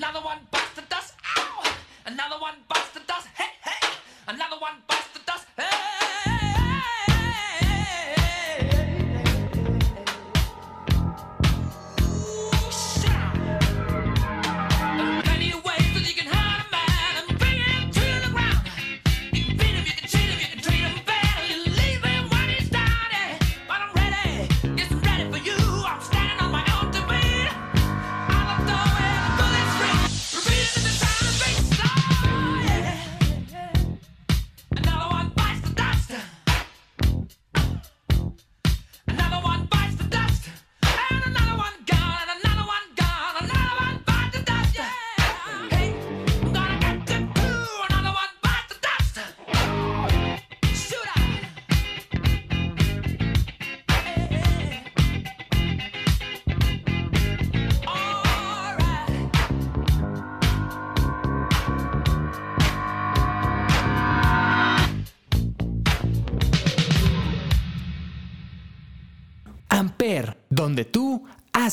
Another 0.07 0.23
one 0.23 0.37
bites 0.51 0.71
the 0.75 0.83
dust. 0.83 1.15
Ow! 1.35 1.63
Another 2.05 2.35
one 2.37 2.53
bites 2.69 2.91
the 2.91 2.99
dust. 3.07 3.27
Hey, 3.35 3.49
hey! 3.63 3.89
Another 4.27 4.57
one 4.59 4.73
bites 4.87 5.07
the 5.13 5.19
dust. 5.25 5.47
Hey! 5.57 5.84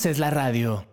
haces 0.03 0.18
la 0.18 0.30
radio. 0.30 0.91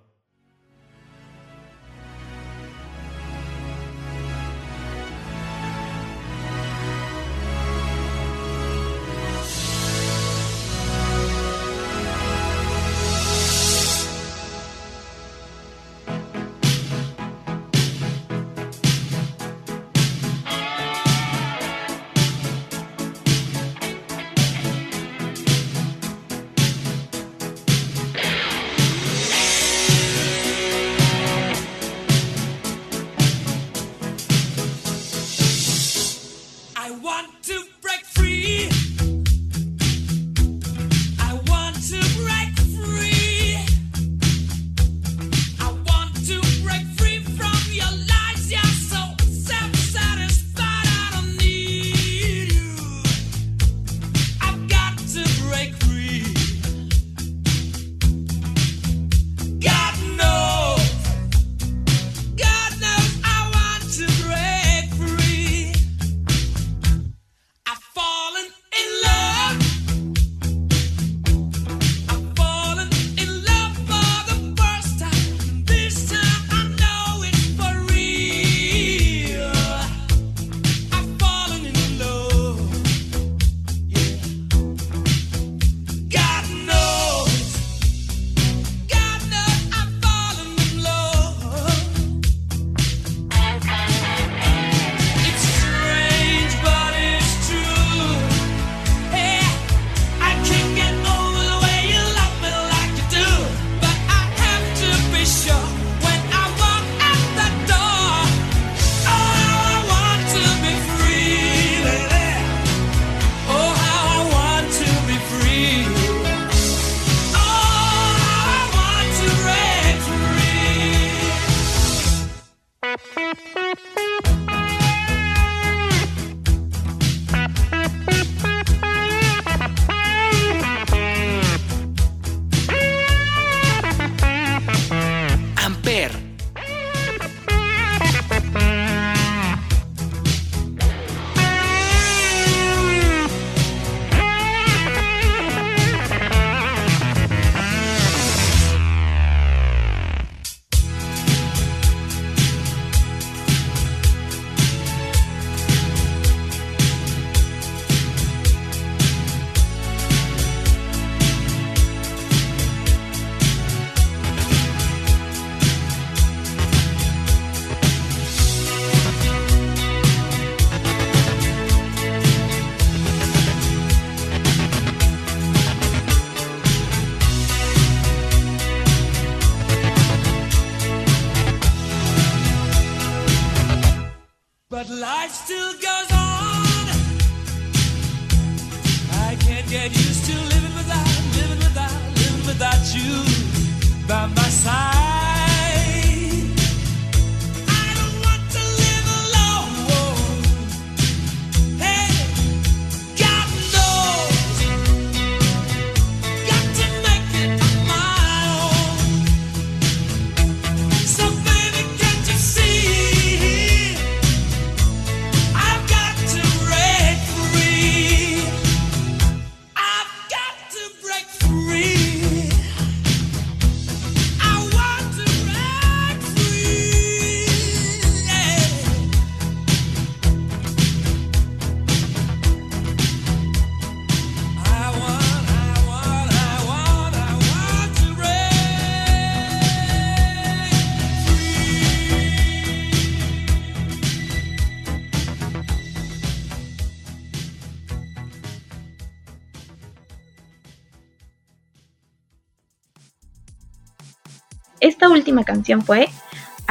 Canción 255.44 255.84
fue 255.84 256.08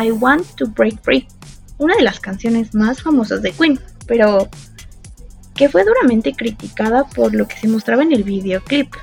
I 0.02 0.10
Want 0.12 0.46
to 0.56 0.66
Break 0.66 1.02
Free, 1.02 1.26
una 1.78 1.96
de 1.96 2.02
las 2.02 2.20
canciones 2.20 2.74
más 2.74 3.02
famosas 3.02 3.42
de 3.42 3.52
Queen, 3.52 3.80
pero 4.06 4.48
que 5.54 5.68
fue 5.68 5.84
duramente 5.84 6.32
criticada 6.32 7.04
por 7.04 7.34
lo 7.34 7.46
que 7.48 7.56
se 7.56 7.68
mostraba 7.68 8.02
en 8.02 8.12
el 8.12 8.22
videoclip. 8.22 8.94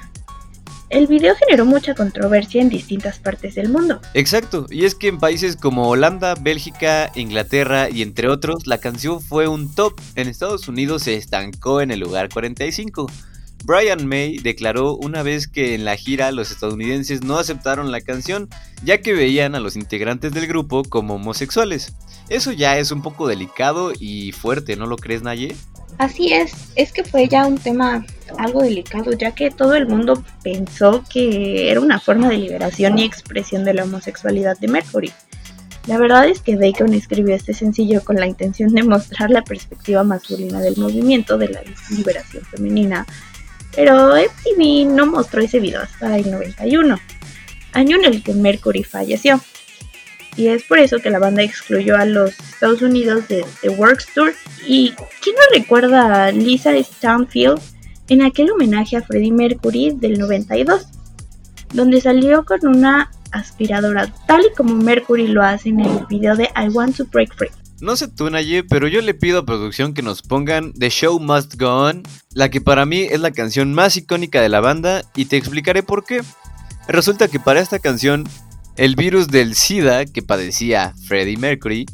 El 0.90 1.08
video 1.08 1.36
generó 1.36 1.66
mucha 1.66 1.96
controversia 1.96 2.62
en 2.62 2.70
distintas 2.70 3.20
partes 3.20 3.56
del 3.56 3.70
mundo. 3.70 4.00
Exacto, 4.14 4.68
y 4.70 4.86
es 4.86 4.96
que 4.96 5.08
en 5.08 5.18
países 5.18 5.58
como 5.58 5.90
Holanda, 5.90 6.36
Bélgica, 6.36 7.12
Inglaterra 7.16 7.90
y 7.90 8.02
entre 8.02 8.30
otros, 8.30 8.68
la 8.68 8.78
canción 8.78 9.20
fue 9.20 9.48
un 9.48 9.74
top. 9.74 10.00
En 10.16 10.28
Estados 10.28 10.68
Unidos 10.68 11.04
se 11.04 11.16
estancó 11.16 11.82
en 11.82 11.92
el 11.92 12.00
lugar 12.00 12.30
45. 12.30 13.08
Brian 13.66 14.06
May 14.06 14.38
declaró 14.38 14.96
una 14.96 15.24
vez 15.24 15.48
que 15.48 15.74
en 15.74 15.86
la 15.86 15.96
gira 15.96 16.32
los 16.32 16.52
estadounidenses 16.52 17.24
no 17.24 17.40
aceptaron 17.40 17.92
la 17.92 18.00
canción 18.00 18.48
ya 18.84 19.02
que 19.02 19.14
veían 19.14 19.56
a 19.56 19.60
los 19.60 19.76
integrantes 19.76 20.32
del 20.34 20.46
grupo 20.46 20.84
como 20.84 21.16
homosexuales. 21.16 21.96
Eso 22.30 22.52
ya 22.52 22.78
es 22.78 22.92
un 22.92 23.02
poco 23.02 23.28
delicado 23.28 23.92
y 24.00 24.34
fuerte, 24.34 24.76
¿no 24.76 24.86
lo 24.86 24.98
crees, 24.98 25.24
Naye? 25.24 25.56
Así 25.98 26.32
es, 26.32 26.54
es 26.76 26.92
que 26.92 27.04
fue 27.04 27.28
ya 27.28 27.48
un 27.48 27.58
tema 27.58 28.06
algo 28.38 28.62
delicado, 28.62 29.14
ya 29.14 29.34
que 29.34 29.50
todo 29.50 29.74
el 29.74 29.88
mundo 29.88 30.24
pensó 30.44 31.04
que 31.10 31.72
era 31.72 31.80
una 31.80 32.00
forma 32.00 32.30
de 32.30 32.38
liberación 32.38 33.00
y 33.00 33.04
expresión 33.04 33.66
de 33.66 33.74
la 33.74 33.86
homosexualidad 33.86 34.60
de 34.60 34.68
Mercury. 34.68 35.12
La 35.88 35.98
verdad 35.98 36.28
es 36.28 36.40
que 36.40 36.56
Bacon 36.56 36.94
escribió 36.94 37.36
este 37.36 37.56
sencillo 37.56 38.04
con 38.04 38.18
la 38.18 38.28
intención 38.28 38.76
de 38.76 38.84
mostrar 38.84 39.32
la 39.32 39.44
perspectiva 39.44 40.04
masculina 40.04 40.60
del 40.60 40.78
movimiento 40.78 41.40
de 41.40 41.50
la 41.50 41.62
liberación 41.90 42.44
femenina, 42.46 43.08
pero 43.76 44.16
MTV 44.16 44.86
no 44.94 45.06
mostró 45.06 45.42
ese 45.42 45.60
video 45.60 45.82
hasta 45.82 46.18
el 46.18 46.32
91, 46.32 46.98
año 47.74 47.98
en 47.98 48.06
el 48.06 48.24
que 48.24 48.34
Mercury 48.34 48.84
falleció. 48.84 49.40
Y 50.38 50.48
es 50.48 50.64
por 50.64 50.80
eso 50.80 51.00
que 51.00 51.10
la 51.10 51.20
banda 51.20 51.44
excluyó 51.44 51.96
a 51.96 52.06
los 52.06 52.38
Estados 52.40 52.82
Unidos 52.82 53.28
de 53.28 53.46
The 53.62 53.70
Works 53.70 54.08
Tour. 54.14 54.34
¿Y 54.68 54.94
quién 55.22 55.36
no 55.36 55.58
recuerda 55.58 56.26
a 56.26 56.32
Lisa 56.32 56.76
Stanfield 56.78 57.60
en 58.10 58.22
aquel 58.22 58.52
homenaje 58.52 58.98
a 58.98 59.02
Freddie 59.02 59.32
Mercury 59.32 59.92
del 59.96 60.20
92? 60.20 60.88
Donde 61.74 62.02
salió 62.02 62.44
con 62.44 62.66
una 62.68 63.12
aspiradora, 63.32 64.14
tal 64.28 64.42
y 64.46 64.56
como 64.56 64.76
Mercury 64.76 65.28
lo 65.28 65.42
hace 65.42 65.70
en 65.70 65.82
el 65.82 66.06
video 66.08 66.36
de 66.36 66.50
I 66.56 66.70
Want 66.70 66.98
to 66.98 67.06
Break 67.06 67.34
Free. 67.36 67.50
No 67.82 67.98
sé 67.98 68.08
tú, 68.08 68.30
Naye, 68.30 68.64
pero 68.64 68.88
yo 68.88 69.02
le 69.02 69.14
pido 69.14 69.40
a 69.40 69.46
producción 69.46 69.94
que 69.94 70.02
nos 70.02 70.22
pongan 70.22 70.72
The 70.74 70.90
Show 70.90 71.20
Must 71.20 71.60
Go 71.60 71.88
On, 71.88 72.04
la 72.32 72.50
que 72.50 72.62
para 72.62 72.86
mí 72.86 73.02
es 73.02 73.20
la 73.20 73.32
canción 73.32 73.74
más 73.74 73.98
icónica 73.98 74.42
de 74.42 74.48
la 74.48 74.62
banda, 74.62 75.04
y 75.14 75.26
te 75.26 75.36
explicaré 75.36 75.84
por 75.84 76.06
qué. 76.06 76.22
Resulta 76.88 77.28
que 77.28 77.40
para 77.40 77.60
esta 77.60 77.80
canción, 77.80 78.24
el 78.78 78.96
virus 78.96 79.28
del 79.28 79.56
SIDA 79.56 80.06
que 80.06 80.22
padecía 80.22 80.94
Freddie 81.06 81.38
Mercury 81.38 81.86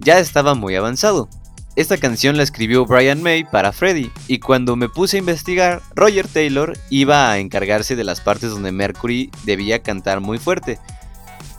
ya 0.00 0.18
estaba 0.18 0.54
muy 0.54 0.74
avanzado. 0.74 1.28
Esta 1.76 1.98
canción 1.98 2.36
la 2.36 2.42
escribió 2.42 2.84
Brian 2.84 3.22
May 3.22 3.44
para 3.44 3.72
Freddie, 3.72 4.10
y 4.26 4.40
cuando 4.40 4.74
me 4.74 4.88
puse 4.88 5.18
a 5.18 5.20
investigar, 5.20 5.80
Roger 5.94 6.26
Taylor 6.26 6.76
iba 6.90 7.30
a 7.30 7.38
encargarse 7.38 7.94
de 7.94 8.02
las 8.02 8.20
partes 8.20 8.50
donde 8.50 8.72
Mercury 8.72 9.30
debía 9.44 9.84
cantar 9.84 10.18
muy 10.18 10.38
fuerte. 10.38 10.80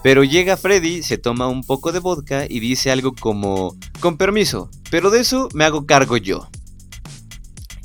Pero 0.02 0.24
llega 0.24 0.56
Freddy, 0.56 1.04
se 1.04 1.18
toma 1.18 1.48
un 1.48 1.64
poco 1.64 1.92
de 1.92 2.00
vodka 2.00 2.46
y 2.48 2.62
dice 2.62 2.90
algo 2.90 3.14
como, 3.14 3.76
con 4.00 4.18
permiso, 4.18 4.70
pero 4.90 5.10
de 5.10 5.20
eso 5.20 5.50
me 5.54 5.66
hago 5.66 5.86
cargo 5.86 6.16
yo. 6.16 6.48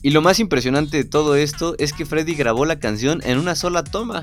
Y 0.01 0.11
lo 0.11 0.23
más 0.23 0.39
impresionante 0.39 0.99
de 0.99 1.05
todo 1.05 1.35
esto 1.35 1.75
es 1.79 1.93
que 1.93 2.05
Freddy 2.05 2.35
grabó 2.35 2.67
la 2.67 2.79
canción 2.79 3.21
en 3.25 3.39
una 3.39 3.57
sola 3.57 3.83
toma. 3.83 4.23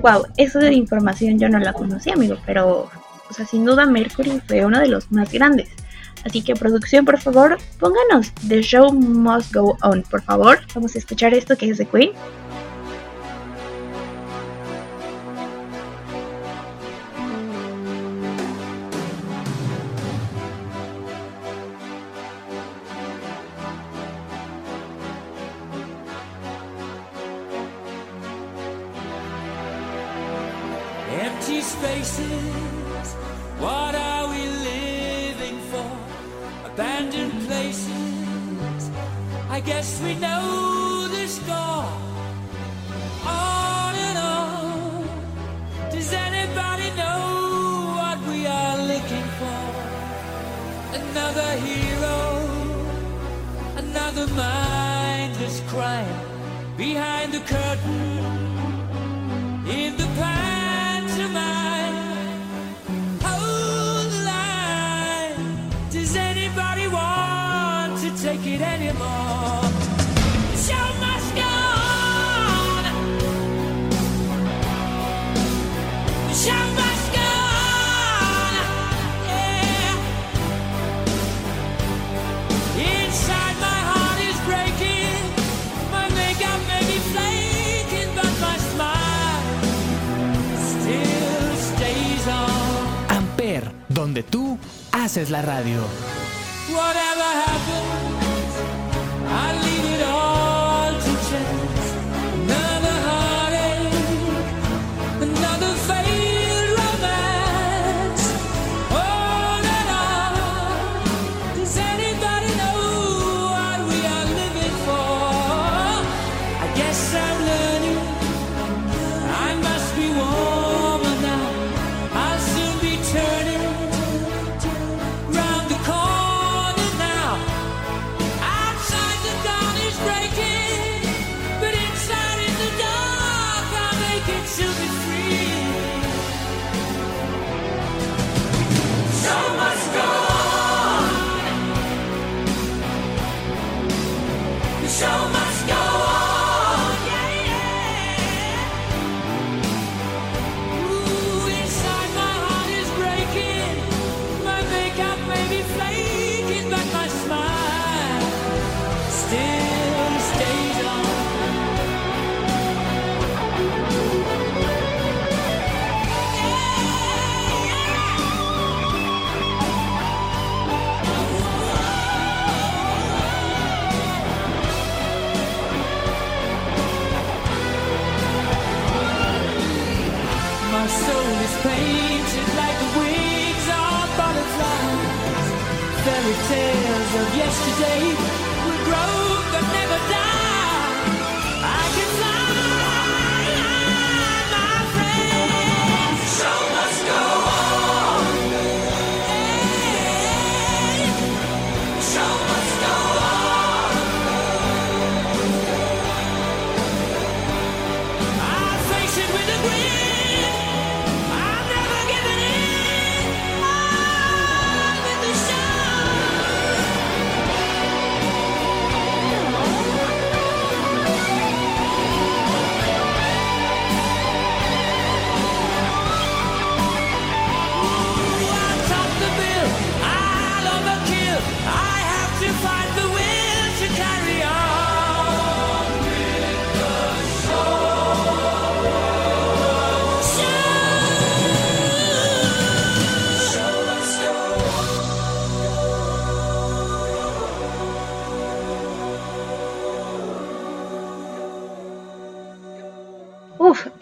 Wow, 0.00 0.24
eso 0.36 0.58
de 0.58 0.72
información 0.72 1.38
yo 1.38 1.48
no 1.48 1.58
la 1.60 1.72
conocía, 1.72 2.14
amigo, 2.14 2.36
pero, 2.46 2.90
o 3.30 3.32
sea, 3.32 3.46
sin 3.46 3.64
duda 3.64 3.86
Mercury 3.86 4.40
fue 4.48 4.64
uno 4.64 4.80
de 4.80 4.88
los 4.88 5.12
más 5.12 5.30
grandes. 5.30 5.68
Así 6.24 6.42
que 6.42 6.54
producción, 6.54 7.04
por 7.04 7.20
favor, 7.20 7.58
pónganos 7.78 8.32
The 8.48 8.62
Show 8.62 8.92
Must 8.92 9.54
Go 9.54 9.76
On, 9.82 10.02
por 10.02 10.22
favor. 10.22 10.60
Vamos 10.74 10.94
a 10.94 10.98
escuchar 10.98 11.34
esto 11.34 11.56
que 11.56 11.70
es 11.70 11.78
de 11.78 11.86
Queen. 11.86 12.12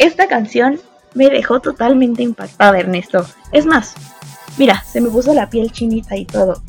Esta 0.00 0.26
canción 0.28 0.80
me 1.14 1.28
dejó 1.28 1.60
totalmente 1.60 2.22
impactada, 2.22 2.80
Ernesto. 2.80 3.26
Es 3.52 3.66
más, 3.66 3.92
mira, 4.56 4.82
se 4.90 5.00
me 5.00 5.10
puso 5.10 5.34
la 5.34 5.50
piel 5.50 5.70
chinita 5.70 6.16
y 6.16 6.24
todo. 6.24 6.62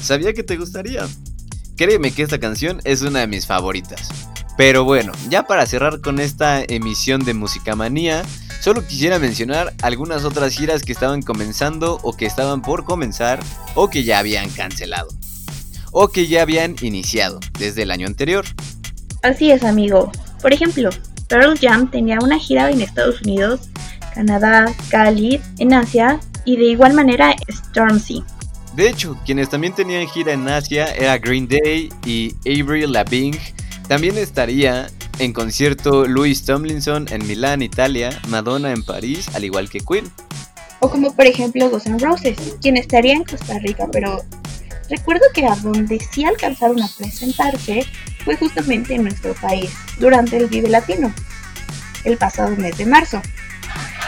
Sabía 0.00 0.32
que 0.32 0.42
te 0.42 0.56
gustaría. 0.56 1.06
Créeme 1.76 2.12
que 2.12 2.22
esta 2.22 2.40
canción 2.40 2.80
es 2.84 3.02
una 3.02 3.20
de 3.20 3.26
mis 3.26 3.46
favoritas. 3.46 4.08
Pero 4.56 4.84
bueno, 4.84 5.12
ya 5.28 5.46
para 5.46 5.66
cerrar 5.66 6.00
con 6.00 6.20
esta 6.20 6.62
emisión 6.62 7.24
de 7.24 7.34
Musicamanía, 7.34 8.22
solo 8.60 8.86
quisiera 8.86 9.18
mencionar 9.18 9.74
algunas 9.82 10.24
otras 10.24 10.54
giras 10.54 10.84
que 10.84 10.92
estaban 10.92 11.20
comenzando 11.20 11.98
o 12.02 12.16
que 12.16 12.24
estaban 12.24 12.62
por 12.62 12.84
comenzar 12.84 13.40
o 13.74 13.90
que 13.90 14.04
ya 14.04 14.20
habían 14.20 14.48
cancelado. 14.48 15.08
O 15.92 16.08
que 16.08 16.28
ya 16.28 16.40
habían 16.40 16.76
iniciado 16.80 17.40
desde 17.58 17.82
el 17.82 17.90
año 17.90 18.06
anterior. 18.06 18.46
Así 19.22 19.50
es, 19.50 19.64
amigo. 19.64 20.10
Por 20.40 20.52
ejemplo, 20.52 20.90
Pearl 21.28 21.58
Jam 21.58 21.90
tenía 21.90 22.18
una 22.20 22.38
gira 22.38 22.70
en 22.70 22.80
Estados 22.80 23.22
Unidos, 23.22 23.68
Canadá, 24.14 24.72
Cali, 24.88 25.40
en 25.58 25.72
Asia 25.74 26.20
y 26.44 26.56
de 26.56 26.64
igual 26.64 26.94
manera 26.94 27.34
Stormzy. 27.50 28.22
De 28.76 28.88
hecho, 28.88 29.16
quienes 29.24 29.48
también 29.50 29.72
tenían 29.72 30.06
gira 30.08 30.32
en 30.32 30.48
Asia 30.48 30.92
era 30.94 31.18
Green 31.18 31.46
Day 31.46 31.90
y 32.04 32.34
Avery 32.40 32.86
Lavigne. 32.86 33.38
También 33.88 34.18
estaría 34.18 34.88
en 35.18 35.32
concierto 35.32 36.06
Louis 36.06 36.44
Tomlinson 36.44 37.06
en 37.10 37.26
Milán, 37.26 37.62
Italia, 37.62 38.10
Madonna 38.28 38.72
en 38.72 38.82
París, 38.82 39.28
al 39.34 39.44
igual 39.44 39.68
que 39.68 39.80
Queen. 39.80 40.10
O 40.80 40.90
como 40.90 41.14
por 41.14 41.26
ejemplo 41.26 41.70
Guns 41.70 41.86
N' 41.86 41.98
Roses, 41.98 42.36
quien 42.60 42.76
estaría 42.76 43.14
en 43.14 43.24
Costa 43.24 43.58
Rica, 43.60 43.88
pero 43.92 44.22
recuerdo 44.88 45.24
que 45.32 45.46
a 45.46 45.54
donde 45.56 45.98
sí 46.12 46.24
alcanzaron 46.24 46.82
a 46.82 46.88
presentarse 46.88 47.86
fue 48.24 48.36
justamente 48.36 48.94
en 48.94 49.04
nuestro 49.04 49.34
país, 49.34 49.70
durante 49.98 50.36
el 50.36 50.46
Vive 50.46 50.68
Latino, 50.68 51.12
el 52.04 52.16
pasado 52.16 52.56
mes 52.56 52.76
de 52.76 52.86
marzo, 52.86 53.20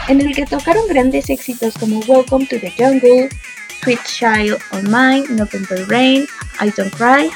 en 0.07 0.21
el 0.21 0.35
que 0.35 0.45
tocaron 0.45 0.87
grandes 0.87 1.29
éxitos 1.29 1.73
como 1.77 1.99
Welcome 1.99 2.45
to 2.47 2.59
the 2.59 2.71
Jungle, 2.71 3.29
Sweet 3.83 3.99
Child 4.05 4.57
on 4.71 4.83
Mine, 4.85 5.25
November 5.29 5.85
Rain, 5.87 6.25
I 6.59 6.71
Don't 6.75 6.93
Cry. 6.95 7.29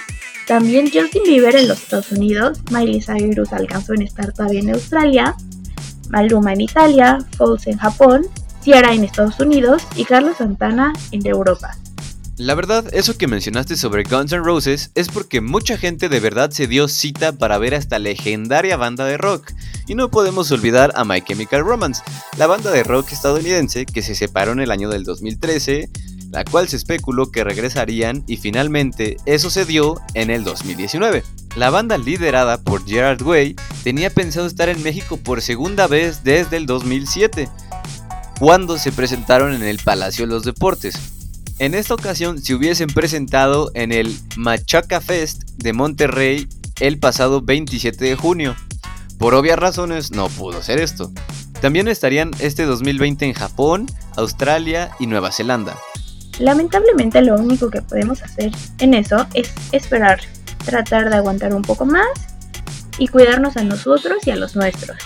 También 0.47 0.89
Justin 0.91 1.23
Bieber 1.23 1.55
en 1.55 1.67
los 1.67 1.81
Estados 1.81 2.11
Unidos, 2.11 2.59
Miley 2.71 3.01
Cyrus 3.01 3.53
alcanzó 3.53 3.93
en 3.93 4.01
estar 4.01 4.33
todavía 4.33 4.59
en 4.59 4.71
Australia, 4.71 5.35
Maluma 6.09 6.53
en 6.53 6.61
Italia, 6.61 7.19
Falls 7.37 7.67
en 7.67 7.77
Japón, 7.77 8.27
Ciara 8.61 8.93
en 8.93 9.03
Estados 9.03 9.39
Unidos 9.39 9.83
y 9.95 10.03
Carlos 10.03 10.37
Santana 10.37 10.93
en 11.11 11.25
Europa. 11.25 11.77
La 12.41 12.55
verdad, 12.55 12.91
eso 12.91 13.19
que 13.19 13.27
mencionaste 13.27 13.77
sobre 13.77 14.03
Guns 14.03 14.31
N' 14.31 14.41
Roses 14.41 14.89
es 14.95 15.09
porque 15.09 15.41
mucha 15.41 15.77
gente 15.77 16.09
de 16.09 16.19
verdad 16.19 16.49
se 16.49 16.65
dio 16.65 16.87
cita 16.87 17.33
para 17.33 17.59
ver 17.59 17.75
a 17.75 17.77
esta 17.77 17.99
legendaria 17.99 18.77
banda 18.77 19.05
de 19.05 19.17
rock. 19.17 19.51
Y 19.85 19.93
no 19.93 20.09
podemos 20.09 20.51
olvidar 20.51 20.91
a 20.95 21.05
My 21.05 21.21
Chemical 21.21 21.63
Romance, 21.63 22.01
la 22.39 22.47
banda 22.47 22.71
de 22.71 22.81
rock 22.81 23.11
estadounidense 23.11 23.85
que 23.85 24.01
se 24.01 24.15
separó 24.15 24.53
en 24.53 24.59
el 24.59 24.71
año 24.71 24.89
del 24.89 25.03
2013, 25.03 25.87
la 26.31 26.43
cual 26.43 26.67
se 26.67 26.77
especuló 26.77 27.29
que 27.29 27.43
regresarían 27.43 28.23
y 28.25 28.37
finalmente 28.37 29.17
eso 29.27 29.51
se 29.51 29.65
dio 29.65 30.01
en 30.15 30.31
el 30.31 30.43
2019. 30.43 31.21
La 31.55 31.69
banda 31.69 31.99
liderada 31.99 32.59
por 32.59 32.87
Gerard 32.87 33.21
Way 33.21 33.55
tenía 33.83 34.09
pensado 34.09 34.47
estar 34.47 34.67
en 34.67 34.81
México 34.81 35.17
por 35.17 35.43
segunda 35.43 35.85
vez 35.85 36.23
desde 36.23 36.57
el 36.57 36.65
2007, 36.65 37.49
cuando 38.39 38.79
se 38.79 38.91
presentaron 38.91 39.53
en 39.53 39.61
el 39.61 39.77
Palacio 39.77 40.25
de 40.25 40.33
los 40.33 40.43
Deportes. 40.43 41.20
En 41.61 41.75
esta 41.75 41.93
ocasión 41.93 42.41
se 42.41 42.55
hubiesen 42.55 42.87
presentado 42.87 43.69
en 43.75 43.91
el 43.91 44.17
Machaca 44.35 44.99
Fest 44.99 45.43
de 45.57 45.73
Monterrey 45.73 46.49
el 46.79 46.97
pasado 46.97 47.39
27 47.43 48.03
de 48.03 48.15
junio. 48.15 48.55
Por 49.19 49.35
obvias 49.35 49.59
razones 49.59 50.09
no 50.09 50.27
pudo 50.27 50.63
ser 50.63 50.79
esto. 50.79 51.11
También 51.61 51.87
estarían 51.87 52.31
este 52.39 52.65
2020 52.65 53.27
en 53.27 53.33
Japón, 53.33 53.85
Australia 54.15 54.89
y 54.99 55.05
Nueva 55.05 55.31
Zelanda. 55.31 55.77
Lamentablemente 56.39 57.21
lo 57.21 57.35
único 57.35 57.69
que 57.69 57.83
podemos 57.83 58.23
hacer 58.23 58.51
en 58.79 58.95
eso 58.95 59.27
es 59.35 59.53
esperar, 59.71 60.19
tratar 60.65 61.11
de 61.11 61.17
aguantar 61.17 61.53
un 61.53 61.61
poco 61.61 61.85
más 61.85 62.07
y 62.97 63.07
cuidarnos 63.07 63.55
a 63.55 63.63
nosotros 63.63 64.17
y 64.25 64.31
a 64.31 64.35
los 64.35 64.55
nuestros. 64.55 64.97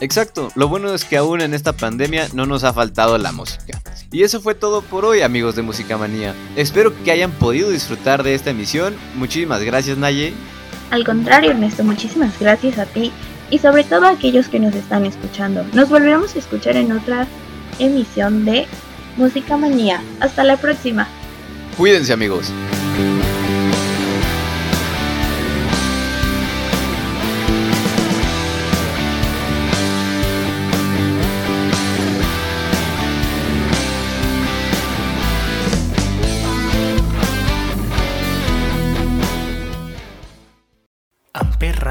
Exacto, 0.00 0.50
lo 0.54 0.68
bueno 0.68 0.92
es 0.92 1.04
que 1.04 1.16
aún 1.16 1.40
en 1.40 1.54
esta 1.54 1.72
pandemia 1.72 2.28
no 2.32 2.46
nos 2.46 2.64
ha 2.64 2.72
faltado 2.72 3.16
la 3.18 3.32
música. 3.32 3.80
Y 4.10 4.22
eso 4.22 4.40
fue 4.40 4.54
todo 4.54 4.82
por 4.82 5.04
hoy 5.04 5.22
amigos 5.22 5.56
de 5.56 5.62
Música 5.62 5.96
Manía. 5.96 6.34
Espero 6.56 6.92
que 7.04 7.10
hayan 7.10 7.30
podido 7.32 7.70
disfrutar 7.70 8.22
de 8.22 8.34
esta 8.34 8.50
emisión. 8.50 8.94
Muchísimas 9.14 9.62
gracias 9.62 9.96
Naye. 9.96 10.34
Al 10.90 11.04
contrario, 11.04 11.52
Ernesto, 11.52 11.84
muchísimas 11.84 12.38
gracias 12.38 12.78
a 12.78 12.86
ti 12.86 13.12
y 13.50 13.58
sobre 13.58 13.84
todo 13.84 14.06
a 14.06 14.10
aquellos 14.10 14.48
que 14.48 14.60
nos 14.60 14.74
están 14.74 15.06
escuchando. 15.06 15.64
Nos 15.72 15.88
volveremos 15.88 16.34
a 16.34 16.38
escuchar 16.38 16.76
en 16.76 16.92
otra 16.92 17.26
emisión 17.78 18.44
de 18.44 18.66
Música 19.16 19.56
Manía. 19.56 20.02
Hasta 20.20 20.44
la 20.44 20.56
próxima. 20.56 21.08
Cuídense 21.76 22.12
amigos. 22.12 22.52